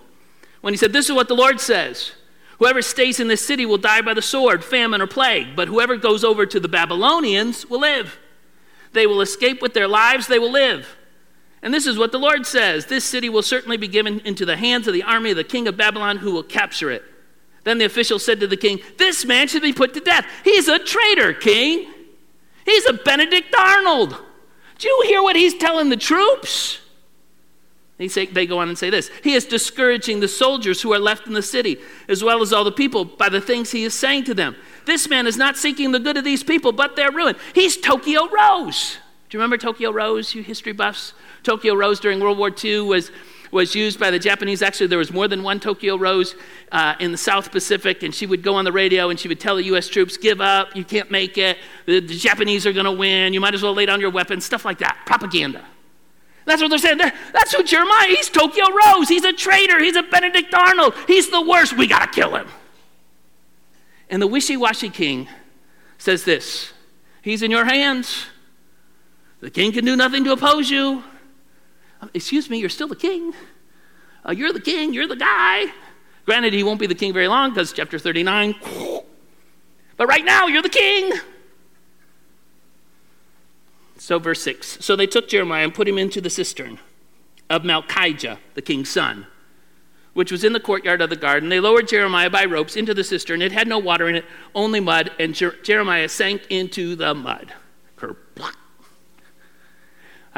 when 0.63 0.75
he 0.75 0.79
said, 0.79 0.93
This 0.93 1.09
is 1.09 1.15
what 1.15 1.29
the 1.29 1.37
Lord 1.37 1.61
says 1.61 2.11
Whoever 2.59 2.83
stays 2.83 3.21
in 3.21 3.29
this 3.29 3.47
city 3.47 3.65
will 3.65 3.79
die 3.79 4.03
by 4.03 4.15
the 4.15 4.23
sword, 4.23 4.65
famine, 4.65 5.01
or 5.01 5.07
plague, 5.07 5.55
but 5.55 5.69
whoever 5.69 5.97
goes 5.97 6.25
over 6.25 6.45
to 6.45 6.59
the 6.59 6.67
Babylonians 6.67 7.67
will 7.67 7.81
live. 7.81 8.19
They 8.95 9.07
will 9.07 9.21
escape 9.21 9.63
with 9.63 9.75
their 9.75 9.87
lives, 9.87 10.27
they 10.27 10.41
will 10.41 10.51
live. 10.51 10.97
And 11.63 11.73
this 11.73 11.87
is 11.87 11.97
what 11.97 12.11
the 12.11 12.19
Lord 12.19 12.47
says 12.47 12.87
This 12.87 13.05
city 13.05 13.29
will 13.29 13.43
certainly 13.43 13.77
be 13.77 13.87
given 13.87 14.19
into 14.21 14.45
the 14.45 14.57
hands 14.57 14.89
of 14.89 14.95
the 14.95 15.05
army 15.05 15.31
of 15.31 15.37
the 15.37 15.45
king 15.45 15.69
of 15.69 15.77
Babylon, 15.77 16.17
who 16.17 16.33
will 16.33 16.43
capture 16.43 16.91
it. 16.91 17.05
Then 17.65 17.79
the 17.79 17.85
official 17.85 18.19
said 18.19 18.41
to 18.41 18.47
the 18.47 18.57
king, 18.57 18.81
This 18.97 19.25
man 19.25 19.49
should 19.49 19.63
be 19.63 19.73
put 19.73 19.95
to 19.95 20.01
death. 20.01 20.27
He's 20.45 20.69
a 20.69 20.79
traitor, 20.79 21.33
king. 21.33 21.93
He's 22.65 22.87
a 22.87 22.93
Benedict 22.93 23.55
Arnold. 23.55 24.17
Do 24.79 24.89
you 24.89 25.03
hear 25.07 25.23
what 25.23 25.37
he's 25.37 25.55
telling 25.55 25.89
the 25.89 25.97
troops? 25.97 26.79
They, 27.99 28.07
say, 28.07 28.27
they 28.27 28.47
go 28.47 28.61
on 28.61 28.69
and 28.69 28.79
say 28.79 28.91
this 28.91 29.11
He 29.23 29.35
is 29.35 29.45
discouraging 29.45 30.21
the 30.21 30.29
soldiers 30.29 30.81
who 30.81 30.93
are 30.93 30.99
left 30.99 31.27
in 31.27 31.33
the 31.33 31.43
city, 31.43 31.79
as 32.09 32.23
well 32.23 32.41
as 32.43 32.53
all 32.53 32.65
the 32.65 32.73
people, 32.73 33.05
by 33.05 33.29
the 33.29 33.41
things 33.41 33.73
he 33.73 33.85
is 33.85 33.95
saying 33.95 34.25
to 34.25 34.35
them. 34.35 34.57
This 34.87 35.09
man 35.09 35.27
is 35.27 35.37
not 35.37 35.57
seeking 35.57 35.91
the 35.91 35.99
good 35.99 36.17
of 36.17 36.25
these 36.25 36.45
people, 36.45 36.73
but 36.73 36.97
their 36.97 37.11
ruin. 37.11 37.37
He's 37.55 37.77
Tokyo 37.77 38.29
Rose. 38.29 38.99
Do 39.29 39.37
you 39.37 39.41
remember 39.41 39.59
Tokyo 39.59 39.91
Rose, 39.91 40.35
you 40.35 40.43
history 40.43 40.73
buffs? 40.73 41.13
Tokyo 41.43 41.75
Rose 41.75 42.01
during 42.01 42.21
World 42.21 42.39
War 42.39 42.51
II 42.65 42.81
was, 42.83 43.11
was 43.51 43.75
used 43.75 43.99
by 43.99 44.11
the 44.11 44.19
Japanese. 44.19 44.63
Actually, 44.63 44.89
there 44.89 44.99
was 44.99 45.13
more 45.13 45.29
than 45.29 45.43
one 45.43 45.61
Tokyo 45.61 45.97
Rose 45.97 46.35
uh, 46.73 46.95
in 47.01 47.13
the 47.13 47.19
South 47.19 47.51
Pacific, 47.51 48.03
and 48.03 48.15
she 48.15 48.27
would 48.27 48.43
go 48.43 48.55
on 48.55 48.65
the 48.65 48.73
radio 48.73 49.11
and 49.11 49.19
she 49.19 49.29
would 49.29 49.41
tell 49.41 49.57
the 49.57 49.65
U.S. 49.65 49.89
troops, 49.89 50.17
Give 50.17 50.41
up, 50.41 50.77
you 50.77 50.85
can't 50.85 51.11
make 51.11 51.39
it, 51.39 51.59
the, 51.87 52.01
the 52.01 52.17
Japanese 52.17 52.67
are 52.67 52.73
going 52.73 52.87
to 52.87 52.93
win, 52.93 53.33
you 53.33 53.41
might 53.41 53.55
as 53.55 53.63
well 53.63 53.75
lay 53.75 53.87
down 53.87 54.01
your 54.01 54.11
weapons, 54.11 54.45
stuff 54.45 54.65
like 54.65 54.79
that. 54.79 55.03
Propaganda. 55.07 55.65
That's 56.49 56.63
what 56.63 56.69
they're 56.69 56.79
saying. 56.79 56.97
They're, 56.97 57.13
that's 57.33 57.55
who 57.55 57.63
Jeremiah. 57.63 58.09
He's 58.09 58.31
Tokyo 58.31 58.65
Rose. 58.71 59.09
He's 59.09 59.25
a 59.25 59.35
traitor. 59.35 59.79
He's 59.79 59.97
a 59.97 60.03
Benedict 60.03 60.55
Arnold. 60.55 60.95
He's 61.07 61.29
the 61.29 61.43
worst. 61.43 61.77
We 61.77 61.87
got 61.87 62.07
to 62.07 62.21
kill 62.21 62.35
him. 62.35 62.49
And 64.09 64.23
the 64.23 64.27
wishy-washy 64.27 64.89
king 64.89 65.29
says 65.99 66.25
this. 66.25 66.73
He's 67.21 67.43
in 67.43 67.51
your 67.51 67.67
hands. 67.67 68.25
The 69.41 69.51
king 69.51 69.73
can 69.73 69.85
do 69.85 69.95
nothing 69.95 70.25
to 70.25 70.33
oppose 70.33 70.71
you. 70.71 71.05
Excuse 72.15 72.49
me, 72.49 72.59
you're 72.59 72.69
still 72.69 72.89
the 72.89 72.97
king. 72.97 73.35
Uh, 74.27 74.33
you're 74.33 74.53
the 74.53 74.61
king. 74.61 74.93
You're 74.95 75.07
the 75.07 75.17
guy. 75.17 75.73
Granted, 76.27 76.53
he 76.53 76.63
won't 76.63 76.79
be 76.79 76.87
the 76.87 76.95
king 76.95 77.13
very 77.13 77.29
long 77.29 77.51
because 77.51 77.73
chapter 77.73 77.99
39. 77.99 78.55
But 79.97 80.07
right 80.07 80.25
now, 80.25 80.47
you're 80.47 80.63
the 80.63 80.69
king. 80.69 81.13
So, 83.97 84.19
verse 84.19 84.43
6. 84.43 84.79
So 84.81 84.95
they 84.95 85.07
took 85.07 85.29
Jeremiah 85.29 85.65
and 85.65 85.75
put 85.75 85.89
him 85.89 85.99
into 85.99 86.21
the 86.21 86.31
cistern 86.31 86.79
of 87.51 87.63
Malchijah, 87.63 88.39
the 88.55 88.63
king's 88.63 88.91
son, 88.91 89.27
which 90.15 90.31
was 90.31 90.45
in 90.45 90.53
the 90.53 90.61
courtyard 90.61 91.01
of 91.01 91.11
the 91.11 91.17
garden. 91.17 91.49
They 91.49 91.61
lowered 91.61 91.89
Jeremiah 91.89 92.31
by 92.31 92.45
ropes 92.45 92.77
into 92.77 92.95
the 92.95 93.05
cistern. 93.05 93.43
It 93.43 93.53
had 93.53 93.67
no 93.67 93.79
water 93.79 94.09
in 94.09 94.15
it, 94.15 94.25
only 94.55 94.81
mud, 94.81 95.11
and 95.19 95.35
Jer- 95.35 95.57
Jeremiah 95.63 96.09
sank 96.09 96.43
into 96.49 96.95
the 96.95 97.15
mud. 97.15 97.53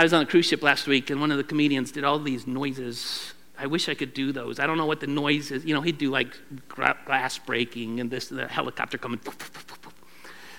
I 0.00 0.02
was 0.02 0.14
on 0.14 0.22
a 0.22 0.26
cruise 0.26 0.46
ship 0.46 0.62
last 0.62 0.86
week, 0.86 1.10
and 1.10 1.20
one 1.20 1.30
of 1.30 1.36
the 1.36 1.44
comedians 1.44 1.92
did 1.92 2.04
all 2.04 2.18
these 2.18 2.46
noises. 2.46 3.34
I 3.58 3.66
wish 3.66 3.86
I 3.86 3.92
could 3.92 4.14
do 4.14 4.32
those. 4.32 4.58
I 4.58 4.66
don't 4.66 4.78
know 4.78 4.86
what 4.86 5.00
the 5.00 5.06
noise 5.06 5.50
is. 5.50 5.62
You 5.66 5.74
know, 5.74 5.82
he'd 5.82 5.98
do 5.98 6.10
like 6.10 6.34
glass 6.68 7.36
breaking 7.36 8.00
and 8.00 8.10
this, 8.10 8.28
the 8.28 8.48
helicopter 8.48 8.96
coming. 8.96 9.20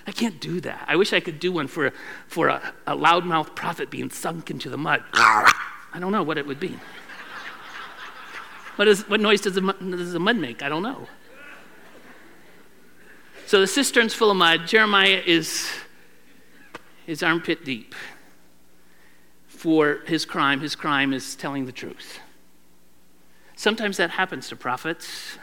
I 0.06 0.12
can't 0.12 0.40
do 0.40 0.60
that. 0.60 0.84
I 0.86 0.94
wish 0.94 1.12
I 1.12 1.18
could 1.18 1.40
do 1.40 1.50
one 1.50 1.66
for, 1.66 1.92
for 2.28 2.50
a, 2.50 2.72
a 2.86 2.96
loudmouth 2.96 3.56
prophet 3.56 3.90
being 3.90 4.10
sunk 4.10 4.48
into 4.48 4.70
the 4.70 4.78
mud. 4.78 5.02
I 5.12 5.98
don't 5.98 6.12
know 6.12 6.22
what 6.22 6.38
it 6.38 6.46
would 6.46 6.60
be. 6.60 6.78
What, 8.76 8.86
is, 8.86 9.08
what 9.08 9.18
noise 9.18 9.40
does 9.40 9.56
the, 9.56 9.60
does 9.60 10.12
the 10.12 10.20
mud 10.20 10.36
make? 10.36 10.62
I 10.62 10.68
don't 10.68 10.84
know. 10.84 11.08
So 13.48 13.60
the 13.60 13.66
cistern's 13.66 14.14
full 14.14 14.30
of 14.30 14.36
mud. 14.36 14.68
Jeremiah 14.68 15.20
is, 15.26 15.68
is 17.08 17.24
armpit 17.24 17.64
deep 17.64 17.96
for 19.62 20.00
his 20.06 20.24
crime. 20.24 20.60
His 20.60 20.74
crime 20.74 21.12
is 21.12 21.36
telling 21.36 21.66
the 21.66 21.72
truth. 21.72 22.18
Sometimes 23.54 23.96
that 23.98 24.10
happens 24.10 24.48
to 24.48 24.56
prophets. 24.56 25.38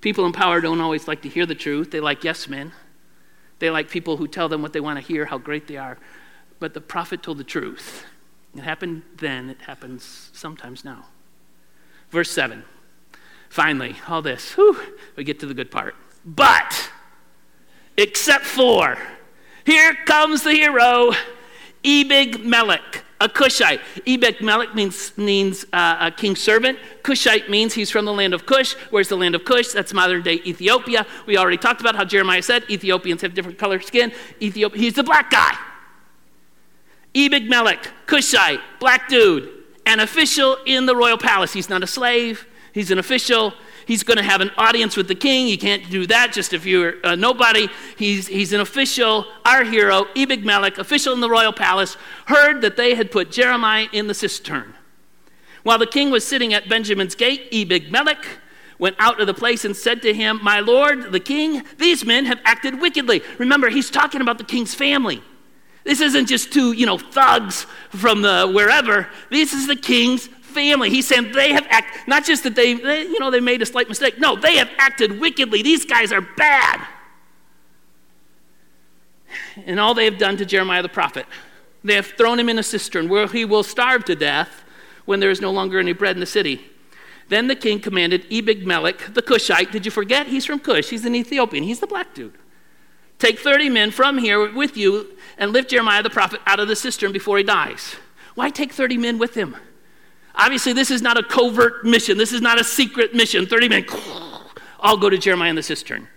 People 0.00 0.26
in 0.26 0.32
power 0.32 0.60
don't 0.60 0.80
always 0.80 1.06
like 1.06 1.22
to 1.22 1.28
hear 1.28 1.46
the 1.46 1.54
truth, 1.54 1.92
they 1.92 2.00
like 2.00 2.24
yes 2.24 2.48
men. 2.48 2.72
They 3.60 3.70
like 3.70 3.88
people 3.88 4.16
who 4.16 4.26
tell 4.26 4.48
them 4.48 4.62
what 4.62 4.72
they 4.72 4.80
want 4.80 4.98
to 4.98 5.04
hear, 5.06 5.26
how 5.26 5.38
great 5.38 5.68
they 5.68 5.76
are. 5.76 5.96
But 6.58 6.74
the 6.74 6.80
prophet 6.80 7.22
told 7.22 7.38
the 7.38 7.44
truth. 7.44 8.04
It 8.56 8.62
happened 8.62 9.02
then, 9.16 9.48
it 9.48 9.62
happens 9.62 10.30
sometimes 10.32 10.84
now. 10.84 11.06
Verse 12.10 12.32
7. 12.32 12.64
Finally, 13.48 13.94
all 14.08 14.22
this, 14.22 14.54
whew, 14.54 14.76
we 15.14 15.22
get 15.22 15.38
to 15.38 15.46
the 15.46 15.54
good 15.54 15.70
part. 15.70 15.94
But, 16.24 16.90
except 17.96 18.44
for, 18.44 18.98
here 19.64 19.94
comes 20.04 20.42
the 20.42 20.52
hero, 20.52 21.12
Ebed 21.84 22.44
Melech 22.44 23.04
a 23.20 23.28
Cushite. 23.28 23.80
Ebed 24.06 24.40
Melech 24.40 24.74
means, 24.74 25.16
means 25.18 25.66
uh, 25.72 25.96
a 26.00 26.10
king's 26.10 26.40
servant. 26.40 26.78
Cushite 27.02 27.50
means 27.50 27.74
he's 27.74 27.90
from 27.90 28.04
the 28.04 28.12
land 28.12 28.32
of 28.32 28.46
Cush. 28.46 28.74
Where's 28.90 29.08
the 29.08 29.16
land 29.16 29.34
of 29.34 29.44
Cush? 29.44 29.68
That's 29.68 29.92
modern 29.92 30.22
day 30.22 30.34
Ethiopia. 30.46 31.06
We 31.26 31.36
already 31.36 31.56
talked 31.56 31.80
about 31.80 31.96
how 31.96 32.04
Jeremiah 32.04 32.42
said 32.42 32.64
Ethiopians 32.70 33.22
have 33.22 33.34
different 33.34 33.58
color 33.58 33.80
skin. 33.80 34.12
Ethiopia, 34.40 34.80
he's 34.80 34.94
the 34.94 35.02
black 35.02 35.30
guy. 35.30 35.56
Ebed 37.14 37.48
Melech, 37.48 37.90
Cushite, 38.06 38.60
black 38.78 39.08
dude, 39.08 39.48
an 39.86 39.98
official 39.98 40.58
in 40.66 40.86
the 40.86 40.94
royal 40.94 41.18
palace. 41.18 41.52
He's 41.52 41.68
not 41.68 41.82
a 41.82 41.86
slave, 41.86 42.46
he's 42.72 42.90
an 42.90 42.98
official. 42.98 43.54
He's 43.88 44.02
going 44.02 44.18
to 44.18 44.22
have 44.22 44.42
an 44.42 44.50
audience 44.58 44.98
with 44.98 45.08
the 45.08 45.14
king. 45.14 45.48
You 45.48 45.56
can't 45.56 45.88
do 45.88 46.06
that 46.08 46.34
just 46.34 46.52
if 46.52 46.66
you're 46.66 46.96
uh, 47.02 47.14
nobody. 47.14 47.68
He's, 47.96 48.26
he's 48.26 48.52
an 48.52 48.60
official. 48.60 49.24
Our 49.46 49.64
hero, 49.64 50.04
Ebed 50.14 50.44
Melech, 50.44 50.76
official 50.76 51.14
in 51.14 51.20
the 51.20 51.30
royal 51.30 51.54
palace, 51.54 51.96
heard 52.26 52.60
that 52.60 52.76
they 52.76 52.94
had 52.94 53.10
put 53.10 53.30
Jeremiah 53.30 53.86
in 53.90 54.06
the 54.06 54.12
cistern. 54.12 54.74
While 55.62 55.78
the 55.78 55.86
king 55.86 56.10
was 56.10 56.26
sitting 56.26 56.52
at 56.52 56.68
Benjamin's 56.68 57.14
gate, 57.14 57.48
Ebed 57.50 57.90
Melech 57.90 58.26
went 58.78 58.94
out 58.98 59.22
of 59.22 59.26
the 59.26 59.32
place 59.32 59.64
and 59.64 59.74
said 59.74 60.02
to 60.02 60.12
him, 60.12 60.38
My 60.42 60.60
lord, 60.60 61.10
the 61.10 61.18
king, 61.18 61.62
these 61.78 62.04
men 62.04 62.26
have 62.26 62.40
acted 62.44 62.82
wickedly. 62.82 63.22
Remember, 63.38 63.70
he's 63.70 63.88
talking 63.88 64.20
about 64.20 64.36
the 64.36 64.44
king's 64.44 64.74
family. 64.74 65.22
This 65.84 66.02
isn't 66.02 66.26
just 66.26 66.52
two, 66.52 66.72
you 66.72 66.84
know, 66.84 66.98
thugs 66.98 67.62
from 67.88 68.20
the 68.20 68.50
wherever. 68.54 69.08
This 69.30 69.54
is 69.54 69.66
the 69.66 69.76
king's 69.76 70.28
family. 70.48 70.90
He's 70.90 71.06
saying 71.06 71.32
they 71.32 71.52
have 71.52 71.66
acted, 71.70 72.08
not 72.08 72.24
just 72.24 72.42
that 72.44 72.54
they, 72.54 72.74
they, 72.74 73.02
you 73.02 73.18
know, 73.18 73.30
they 73.30 73.40
made 73.40 73.62
a 73.62 73.66
slight 73.66 73.88
mistake. 73.88 74.18
No, 74.18 74.36
they 74.36 74.56
have 74.56 74.70
acted 74.78 75.20
wickedly. 75.20 75.62
These 75.62 75.84
guys 75.84 76.12
are 76.12 76.20
bad. 76.20 76.86
And 79.66 79.78
all 79.78 79.94
they 79.94 80.04
have 80.04 80.18
done 80.18 80.36
to 80.38 80.46
Jeremiah 80.46 80.82
the 80.82 80.88
prophet, 80.88 81.26
they 81.84 81.94
have 81.94 82.06
thrown 82.06 82.38
him 82.38 82.48
in 82.48 82.58
a 82.58 82.62
cistern 82.62 83.08
where 83.08 83.26
he 83.26 83.44
will 83.44 83.62
starve 83.62 84.04
to 84.06 84.16
death 84.16 84.64
when 85.04 85.20
there 85.20 85.30
is 85.30 85.40
no 85.40 85.50
longer 85.50 85.78
any 85.78 85.92
bread 85.92 86.16
in 86.16 86.20
the 86.20 86.26
city. 86.26 86.64
Then 87.28 87.46
the 87.46 87.56
king 87.56 87.80
commanded 87.80 88.26
Ebed 88.30 88.66
Melech, 88.66 89.14
the 89.14 89.22
Cushite. 89.22 89.70
Did 89.70 89.84
you 89.84 89.90
forget? 89.90 90.28
He's 90.28 90.46
from 90.46 90.60
Cush. 90.60 90.88
He's 90.88 91.04
an 91.04 91.14
Ethiopian. 91.14 91.64
He's 91.64 91.80
the 91.80 91.86
black 91.86 92.14
dude. 92.14 92.34
Take 93.18 93.38
30 93.38 93.68
men 93.68 93.90
from 93.90 94.18
here 94.18 94.50
with 94.50 94.76
you 94.76 95.16
and 95.36 95.52
lift 95.52 95.70
Jeremiah 95.70 96.02
the 96.02 96.10
prophet 96.10 96.40
out 96.46 96.60
of 96.60 96.68
the 96.68 96.76
cistern 96.76 97.12
before 97.12 97.36
he 97.36 97.44
dies. 97.44 97.96
Why 98.34 98.50
take 98.50 98.72
30 98.72 98.96
men 98.98 99.18
with 99.18 99.34
him? 99.34 99.56
Obviously, 100.38 100.72
this 100.72 100.90
is 100.90 101.02
not 101.02 101.18
a 101.18 101.22
covert 101.22 101.84
mission. 101.84 102.16
This 102.16 102.32
is 102.32 102.40
not 102.40 102.60
a 102.60 102.64
secret 102.64 103.12
mission. 103.12 103.44
30 103.44 103.68
men, 103.68 103.86
all 104.80 104.96
go 104.96 105.10
to 105.10 105.18
Jeremiah 105.18 105.50
in 105.50 105.56
the 105.56 105.62
cistern. 105.62 106.08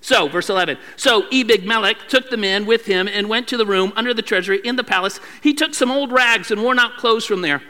So, 0.00 0.28
verse 0.28 0.48
11. 0.48 0.78
So 0.96 1.26
Ebed 1.30 1.64
Melech 1.64 2.08
took 2.08 2.30
the 2.30 2.36
men 2.36 2.66
with 2.66 2.86
him 2.86 3.06
and 3.06 3.28
went 3.28 3.46
to 3.48 3.56
the 3.56 3.66
room 3.66 3.92
under 3.96 4.14
the 4.14 4.22
treasury 4.22 4.60
in 4.64 4.76
the 4.76 4.84
palace. 4.84 5.20
He 5.42 5.52
took 5.52 5.74
some 5.74 5.90
old 5.90 6.10
rags 6.10 6.50
and 6.50 6.62
worn 6.62 6.78
out 6.78 6.96
clothes 6.96 7.26
from 7.26 7.42
there. 7.42 7.62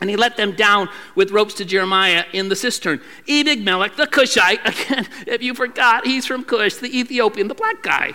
And 0.00 0.10
he 0.10 0.16
let 0.16 0.36
them 0.36 0.52
down 0.52 0.90
with 1.14 1.30
ropes 1.30 1.54
to 1.54 1.64
Jeremiah 1.64 2.24
in 2.34 2.50
the 2.50 2.56
cistern. 2.56 3.00
Ebed 3.26 3.64
Melech, 3.64 3.96
the 3.96 4.06
Cushite, 4.06 4.60
again, 4.64 5.08
if 5.26 5.42
you 5.42 5.54
forgot, 5.54 6.06
he's 6.06 6.26
from 6.26 6.44
Cush, 6.44 6.74
the 6.74 6.98
Ethiopian, 6.98 7.48
the 7.48 7.54
black 7.54 7.82
guy, 7.82 8.12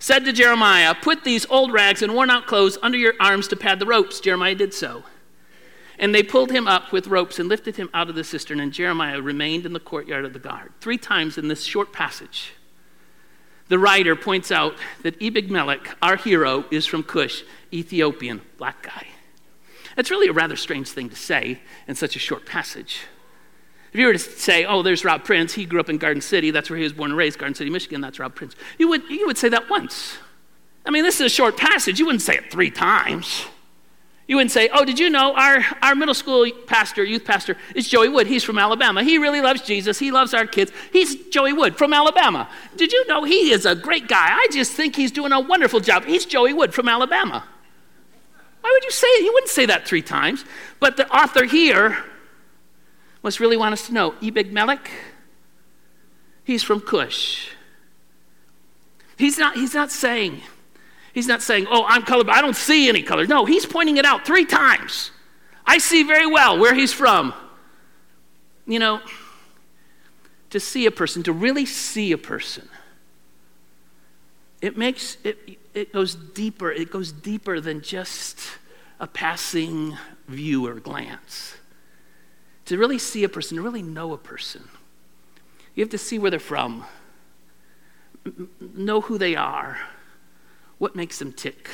said 0.00 0.24
to 0.24 0.32
Jeremiah, 0.32 0.94
Put 1.00 1.22
these 1.22 1.46
old 1.46 1.72
rags 1.72 2.02
and 2.02 2.14
worn 2.14 2.30
out 2.30 2.48
clothes 2.48 2.76
under 2.82 2.98
your 2.98 3.14
arms 3.20 3.46
to 3.48 3.56
pad 3.56 3.78
the 3.78 3.86
ropes. 3.86 4.18
Jeremiah 4.18 4.56
did 4.56 4.74
so. 4.74 5.04
And 5.98 6.14
they 6.14 6.22
pulled 6.22 6.50
him 6.50 6.66
up 6.66 6.92
with 6.92 7.06
ropes 7.06 7.38
and 7.38 7.48
lifted 7.48 7.76
him 7.76 7.88
out 7.94 8.08
of 8.08 8.14
the 8.14 8.24
cistern, 8.24 8.60
and 8.60 8.72
Jeremiah 8.72 9.20
remained 9.20 9.64
in 9.64 9.72
the 9.72 9.80
courtyard 9.80 10.24
of 10.24 10.32
the 10.32 10.38
guard. 10.38 10.72
Three 10.80 10.98
times 10.98 11.38
in 11.38 11.48
this 11.48 11.64
short 11.64 11.92
passage, 11.92 12.52
the 13.68 13.78
writer 13.78 14.16
points 14.16 14.50
out 14.50 14.74
that 15.02 15.20
Ebed 15.22 15.50
Melech, 15.50 15.96
our 16.02 16.16
hero, 16.16 16.64
is 16.70 16.86
from 16.86 17.02
Cush, 17.02 17.42
Ethiopian, 17.72 18.42
black 18.58 18.82
guy. 18.82 19.06
That's 19.96 20.10
really 20.10 20.28
a 20.28 20.32
rather 20.32 20.56
strange 20.56 20.88
thing 20.88 21.08
to 21.10 21.16
say 21.16 21.60
in 21.86 21.94
such 21.94 22.16
a 22.16 22.18
short 22.18 22.44
passage. 22.44 23.02
If 23.92 24.00
you 24.00 24.06
were 24.06 24.12
to 24.12 24.18
say, 24.18 24.64
oh, 24.64 24.82
there's 24.82 25.04
Rob 25.04 25.22
Prince, 25.22 25.54
he 25.54 25.64
grew 25.64 25.78
up 25.78 25.88
in 25.88 25.98
Garden 25.98 26.20
City, 26.20 26.50
that's 26.50 26.68
where 26.68 26.76
he 26.76 26.82
was 26.82 26.92
born 26.92 27.12
and 27.12 27.16
raised, 27.16 27.38
Garden 27.38 27.54
City, 27.54 27.70
Michigan, 27.70 28.00
that's 28.00 28.18
Rob 28.18 28.34
Prince, 28.34 28.56
you 28.76 28.88
would, 28.88 29.08
you 29.08 29.26
would 29.26 29.38
say 29.38 29.48
that 29.48 29.70
once. 29.70 30.18
I 30.84 30.90
mean, 30.90 31.04
this 31.04 31.14
is 31.14 31.26
a 31.26 31.28
short 31.28 31.56
passage. 31.56 31.98
You 31.98 32.06
wouldn't 32.06 32.22
say 32.22 32.34
it 32.34 32.50
three 32.50 32.70
times. 32.70 33.46
You 34.26 34.36
wouldn't 34.36 34.52
say, 34.52 34.70
Oh, 34.72 34.84
did 34.84 34.98
you 34.98 35.10
know 35.10 35.34
our, 35.34 35.64
our 35.82 35.94
middle 35.94 36.14
school 36.14 36.50
pastor, 36.66 37.04
youth 37.04 37.24
pastor, 37.24 37.56
is 37.74 37.88
Joey 37.88 38.08
Wood? 38.08 38.26
He's 38.26 38.42
from 38.42 38.58
Alabama. 38.58 39.02
He 39.02 39.18
really 39.18 39.40
loves 39.40 39.62
Jesus. 39.62 39.98
He 39.98 40.10
loves 40.10 40.32
our 40.32 40.46
kids. 40.46 40.72
He's 40.92 41.14
Joey 41.28 41.52
Wood 41.52 41.76
from 41.76 41.92
Alabama. 41.92 42.48
Did 42.76 42.92
you 42.92 43.06
know 43.06 43.24
he 43.24 43.52
is 43.52 43.66
a 43.66 43.74
great 43.74 44.08
guy? 44.08 44.28
I 44.30 44.46
just 44.50 44.72
think 44.72 44.96
he's 44.96 45.12
doing 45.12 45.32
a 45.32 45.40
wonderful 45.40 45.80
job. 45.80 46.04
He's 46.04 46.24
Joey 46.24 46.52
Wood 46.52 46.72
from 46.72 46.88
Alabama. 46.88 47.44
Why 48.62 48.70
would 48.72 48.84
you 48.84 48.90
say 48.90 49.06
it? 49.08 49.24
You 49.24 49.32
wouldn't 49.34 49.50
say 49.50 49.66
that 49.66 49.86
three 49.86 50.00
times. 50.00 50.44
But 50.80 50.96
the 50.96 51.06
author 51.14 51.44
here 51.44 52.02
must 53.22 53.40
really 53.40 53.56
want 53.58 53.72
us 53.72 53.86
to 53.86 53.92
know 53.92 54.14
Ebed 54.22 54.52
Melech, 54.52 54.90
he's 56.44 56.62
from 56.62 56.80
Cush. 56.80 57.48
He's 59.16 59.38
not, 59.38 59.56
he's 59.56 59.74
not 59.74 59.90
saying, 59.90 60.42
He's 61.14 61.28
not 61.28 61.42
saying, 61.42 61.68
oh, 61.70 61.84
I'm 61.86 62.02
colorblind. 62.02 62.30
I 62.30 62.42
don't 62.42 62.56
see 62.56 62.88
any 62.88 63.02
color. 63.02 63.24
No, 63.24 63.44
he's 63.44 63.64
pointing 63.64 63.98
it 63.98 64.04
out 64.04 64.26
three 64.26 64.44
times. 64.44 65.12
I 65.64 65.78
see 65.78 66.02
very 66.02 66.26
well 66.26 66.58
where 66.58 66.74
he's 66.74 66.92
from. 66.92 67.32
You 68.66 68.80
know, 68.80 69.00
to 70.50 70.58
see 70.58 70.86
a 70.86 70.90
person, 70.90 71.22
to 71.22 71.32
really 71.32 71.66
see 71.66 72.10
a 72.10 72.18
person, 72.18 72.68
it 74.60 74.76
makes 74.76 75.16
it, 75.22 75.38
it 75.72 75.92
goes 75.92 76.16
deeper. 76.16 76.72
It 76.72 76.90
goes 76.90 77.12
deeper 77.12 77.60
than 77.60 77.80
just 77.80 78.40
a 78.98 79.06
passing 79.06 79.96
view 80.26 80.66
or 80.66 80.74
glance. 80.74 81.54
To 82.64 82.76
really 82.76 82.98
see 82.98 83.22
a 83.22 83.28
person, 83.28 83.56
to 83.58 83.62
really 83.62 83.82
know 83.82 84.12
a 84.14 84.18
person, 84.18 84.64
you 85.76 85.84
have 85.84 85.90
to 85.90 85.98
see 85.98 86.18
where 86.18 86.30
they're 86.30 86.40
from, 86.40 86.84
know 88.60 89.00
who 89.02 89.16
they 89.16 89.36
are 89.36 89.78
what 90.84 90.94
makes 90.94 91.18
them 91.18 91.32
tick? 91.32 91.70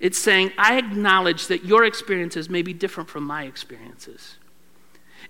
It's 0.00 0.18
saying, 0.18 0.52
I 0.58 0.76
acknowledge 0.76 1.46
that 1.46 1.64
your 1.64 1.86
experiences 1.86 2.50
may 2.50 2.60
be 2.60 2.74
different 2.74 3.08
from 3.08 3.24
my 3.24 3.44
experiences. 3.44 4.36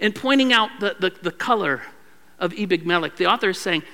In 0.00 0.12
pointing 0.12 0.52
out 0.52 0.68
the, 0.80 0.96
the, 0.98 1.10
the 1.22 1.30
color 1.30 1.82
of 2.40 2.52
Ebed 2.58 2.84
Melech, 2.84 3.14
the 3.14 3.26
author 3.26 3.50
is 3.50 3.58
saying, 3.58 3.84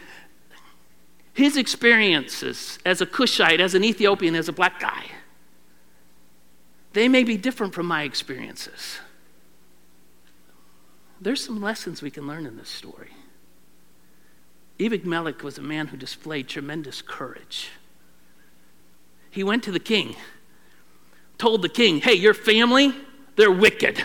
his 1.35 1.59
experiences 1.59 2.79
as 2.87 3.03
a 3.03 3.07
Cushite, 3.07 3.61
as 3.61 3.75
an 3.75 3.85
Ethiopian, 3.85 4.35
as 4.35 4.49
a 4.49 4.55
black 4.55 4.81
guy, 4.81 5.05
they 6.95 7.09
may 7.09 7.25
be 7.25 7.37
different 7.37 7.75
from 7.75 7.85
my 7.85 8.05
experiences. 8.05 9.01
There's 11.21 11.45
some 11.45 11.61
lessons 11.61 12.01
we 12.01 12.11
can 12.11 12.27
learn 12.27 12.47
in 12.47 12.57
this 12.57 12.71
story. 12.71 13.11
Ebed 14.81 15.05
Melech 15.05 15.42
was 15.42 15.59
a 15.59 15.62
man 15.62 15.88
who 15.88 15.99
displayed 15.99 16.49
tremendous 16.49 17.03
courage. 17.03 17.69
He 19.37 19.44
went 19.44 19.62
to 19.64 19.70
the 19.70 19.79
king 19.79 20.16
told 21.38 21.62
the 21.62 21.68
king, 21.68 22.01
hey, 22.01 22.14
your 22.14 22.35
family, 22.35 22.94
they're 23.37 23.51
wicked. 23.51 24.05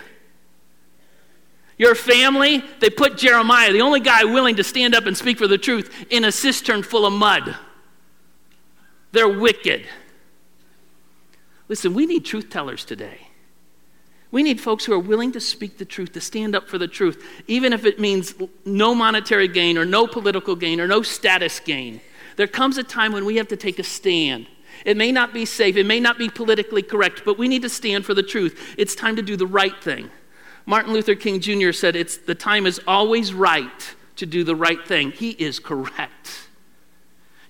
Your 1.78 1.96
family, 1.96 2.64
they 2.80 2.90
put 2.90 3.18
Jeremiah, 3.18 3.72
the 3.72 3.82
only 3.82 4.00
guy 4.00 4.24
willing 4.24 4.58
to 4.58 4.64
stand 4.64 4.94
up 4.94 5.06
and 5.06 5.18
speak 5.18 5.38
for 5.38 5.48
the 5.48 5.58
truth, 5.58 6.06
in 6.10 6.26
a 6.26 6.32
cistern 6.32 6.84
full 6.84 7.06
of 7.06 7.14
mud. 7.14 7.56
They're 9.12 9.30
wicked. 9.30 9.86
Listen, 11.68 11.94
we 11.94 12.06
need 12.06 12.26
truth 12.26 12.50
tellers 12.50 12.86
today. 12.86 13.28
We 14.30 14.44
need 14.44 14.62
folks 14.62 14.86
who 14.86 14.94
are 14.94 15.00
willing 15.00 15.32
to 15.34 15.42
speak 15.42 15.78
the 15.78 15.86
truth, 15.86 16.14
to 16.14 16.22
stand 16.22 16.56
up 16.56 16.70
for 16.70 16.78
the 16.78 16.88
truth, 16.88 17.26
even 17.48 17.74
if 17.74 17.86
it 17.86 18.00
means 18.00 18.34
no 18.64 18.94
monetary 18.96 19.48
gain 19.48 19.78
or 19.78 19.86
no 19.86 20.08
political 20.08 20.56
gain 20.56 20.80
or 20.80 20.88
no 20.88 21.02
status 21.02 21.60
gain. 21.60 22.00
There 22.38 22.48
comes 22.48 22.78
a 22.78 22.84
time 22.84 23.12
when 23.12 23.26
we 23.26 23.38
have 23.38 23.50
to 23.50 23.58
take 23.58 23.80
a 23.80 23.84
stand. 23.84 24.48
It 24.86 24.98
may 24.98 25.12
not 25.12 25.34
be 25.34 25.46
safe, 25.46 25.78
it 25.78 25.86
may 25.86 26.00
not 26.00 26.18
be 26.18 26.30
politically 26.30 26.82
correct, 26.82 27.24
but 27.26 27.38
we 27.38 27.48
need 27.48 27.62
to 27.62 27.70
stand 27.70 28.06
for 28.06 28.14
the 28.14 28.24
truth. 28.24 28.76
It's 28.78 28.96
time 28.96 29.16
to 29.16 29.22
do 29.22 29.36
the 29.36 29.48
right 29.48 29.82
thing. 29.84 30.10
Martin 30.66 30.94
Luther 30.94 31.16
King 31.16 31.40
Jr. 31.40 31.72
said, 31.72 31.96
it's, 31.96 32.18
The 32.18 32.36
time 32.36 32.66
is 32.66 32.80
always 32.88 33.34
right 33.34 33.96
to 34.18 34.26
do 34.26 34.44
the 34.44 34.56
right 34.56 34.86
thing. 34.86 35.12
He 35.12 35.32
is 35.32 35.60
correct. 35.60 36.41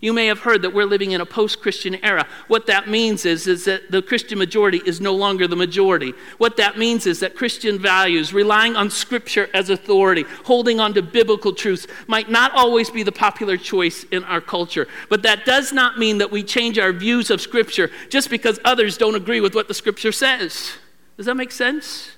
You 0.02 0.14
may 0.14 0.26
have 0.26 0.40
heard 0.40 0.64
that 0.64 0.74
we're 0.74 0.86
living 0.86 1.12
in 1.12 1.22
a 1.22 1.28
post 1.28 1.62
Christian 1.62 1.96
era. 2.04 2.28
What 2.48 2.66
that 2.66 2.90
means 2.90 3.24
is, 3.24 3.46
is 3.46 3.66
that 3.66 3.92
the 3.92 4.02
Christian 4.02 4.40
majority 4.40 4.82
is 4.84 5.00
no 5.00 5.14
longer 5.14 5.48
the 5.48 5.56
majority. 5.56 6.14
What 6.40 6.58
that 6.58 6.76
means 6.76 7.06
is 7.06 7.20
that 7.20 7.36
Christian 7.36 7.78
values, 7.78 8.34
relying 8.34 8.76
on 8.76 8.90
Scripture 8.90 9.48
as 9.54 9.70
authority, 9.70 10.26
holding 10.46 10.80
on 10.80 10.96
to 10.96 11.04
biblical 11.04 11.54
truths, 11.54 11.86
might 12.08 12.32
not 12.32 12.52
always 12.54 12.90
be 12.90 13.04
the 13.04 13.12
popular 13.12 13.58
choice 13.58 14.04
in 14.06 14.24
our 14.24 14.42
culture. 14.42 14.88
But 15.08 15.22
that 15.22 15.46
does 15.46 15.72
not 15.72 16.00
mean 16.00 16.18
that 16.18 16.32
we 16.32 16.42
change 16.42 16.80
our 16.80 16.92
views 16.92 17.30
of 17.30 17.40
Scripture 17.40 17.92
just 18.10 18.32
because 18.32 18.60
others 18.66 18.98
don't 18.98 19.16
agree 19.16 19.40
with 19.40 19.54
what 19.54 19.68
the 19.68 19.76
Scripture 19.76 20.12
says. 20.12 20.72
Does 21.16 21.28
that 21.28 21.36
make 21.36 21.52
sense? 21.52 22.14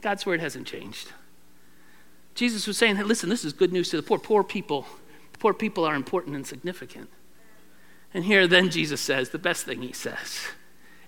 God's 0.00 0.24
Word 0.24 0.38
hasn't 0.38 0.68
changed. 0.68 1.08
Jesus 2.36 2.68
was 2.68 2.78
saying, 2.78 2.94
hey, 2.94 3.02
listen, 3.02 3.28
this 3.28 3.44
is 3.44 3.52
good 3.52 3.72
news 3.72 3.88
to 3.90 3.96
the 3.96 4.04
poor. 4.04 4.18
Poor 4.18 4.44
people 4.44 4.86
Poor 5.38 5.52
people 5.52 5.84
are 5.84 5.94
important 5.94 6.36
and 6.36 6.46
significant. 6.46 7.10
And 8.14 8.24
here 8.24 8.46
then 8.46 8.70
Jesus 8.70 9.00
says, 9.00 9.30
the 9.30 9.38
best 9.38 9.64
thing 9.64 9.82
he 9.82 9.92
says, 9.92 10.40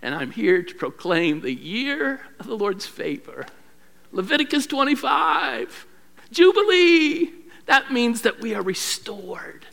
and 0.03 0.14
I'm 0.14 0.33
here 0.33 0.62
to 0.62 0.75
proclaim 0.75 1.41
the 1.41 1.55
year 1.55 2.21
of 2.38 2.47
the 2.47 2.57
Lord's 2.57 2.87
favor. 2.87 3.47
Leviticus 4.12 4.67
25, 4.67 5.87
Jubilee. 6.31 7.33
That 7.67 7.93
means 7.93 8.23
that 8.23 8.41
we 8.41 8.55
are 8.55 8.62
restored. 8.62 9.67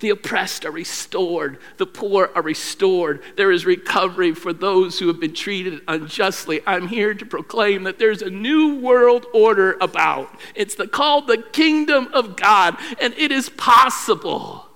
The 0.00 0.10
oppressed 0.10 0.64
are 0.64 0.70
restored. 0.70 1.58
The 1.76 1.86
poor 1.86 2.30
are 2.34 2.42
restored. 2.42 3.20
There 3.36 3.50
is 3.50 3.66
recovery 3.66 4.32
for 4.32 4.52
those 4.52 4.98
who 4.98 5.08
have 5.08 5.18
been 5.18 5.34
treated 5.34 5.80
unjustly. 5.88 6.60
I'm 6.66 6.86
here 6.86 7.14
to 7.14 7.26
proclaim 7.26 7.82
that 7.82 7.98
there's 7.98 8.22
a 8.22 8.30
new 8.30 8.76
world 8.76 9.26
order 9.34 9.76
about. 9.80 10.30
It's 10.54 10.76
the, 10.76 10.86
called 10.86 11.26
the 11.26 11.38
kingdom 11.38 12.08
of 12.12 12.36
God, 12.36 12.76
and 13.00 13.12
it 13.14 13.32
is 13.32 13.48
possible. 13.48 14.66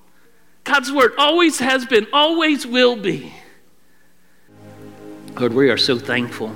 God's 0.64 0.90
word 0.90 1.12
always 1.16 1.60
has 1.60 1.86
been, 1.86 2.06
always 2.12 2.66
will 2.66 2.96
be. 2.96 3.32
Lord, 5.38 5.54
we 5.54 5.70
are 5.70 5.78
so 5.78 5.98
thankful 5.98 6.54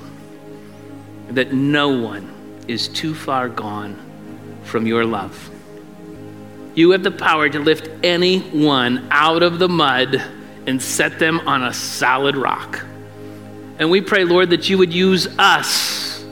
that 1.29 1.53
no 1.53 1.89
one 1.89 2.33
is 2.67 2.89
too 2.89 3.15
far 3.15 3.47
gone 3.49 3.97
from 4.63 4.85
your 4.85 5.05
love. 5.05 5.49
You 6.77 6.91
have 6.91 7.01
the 7.01 7.09
power 7.09 7.49
to 7.49 7.59
lift 7.59 7.89
anyone 8.05 9.07
out 9.09 9.41
of 9.41 9.57
the 9.57 9.67
mud 9.67 10.21
and 10.67 10.79
set 10.79 11.17
them 11.17 11.39
on 11.47 11.63
a 11.63 11.73
solid 11.73 12.37
rock. 12.37 12.85
And 13.79 13.89
we 13.89 13.99
pray, 13.99 14.25
Lord, 14.25 14.51
that 14.51 14.69
you 14.69 14.77
would 14.77 14.93
use 14.93 15.25
us. 15.39 16.23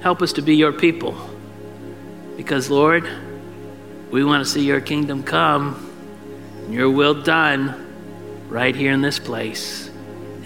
Help 0.00 0.22
us 0.22 0.32
to 0.32 0.40
be 0.40 0.56
your 0.56 0.72
people. 0.72 1.14
Because, 2.38 2.70
Lord, 2.70 3.06
we 4.10 4.24
want 4.24 4.46
to 4.46 4.50
see 4.50 4.64
your 4.64 4.80
kingdom 4.80 5.22
come 5.22 5.90
and 6.64 6.72
your 6.72 6.88
will 6.88 7.22
done 7.22 8.48
right 8.48 8.74
here 8.74 8.92
in 8.92 9.02
this 9.02 9.18
place 9.18 9.90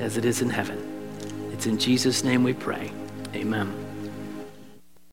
as 0.01 0.17
it 0.17 0.25
is 0.25 0.43
in 0.43 0.51
heaven. 0.51 1.51
It's 1.53 1.67
in 1.67 1.79
Jesus' 1.79 2.25
name 2.25 2.43
we 2.43 2.53
pray. 2.53 2.91
Amen. 3.33 3.86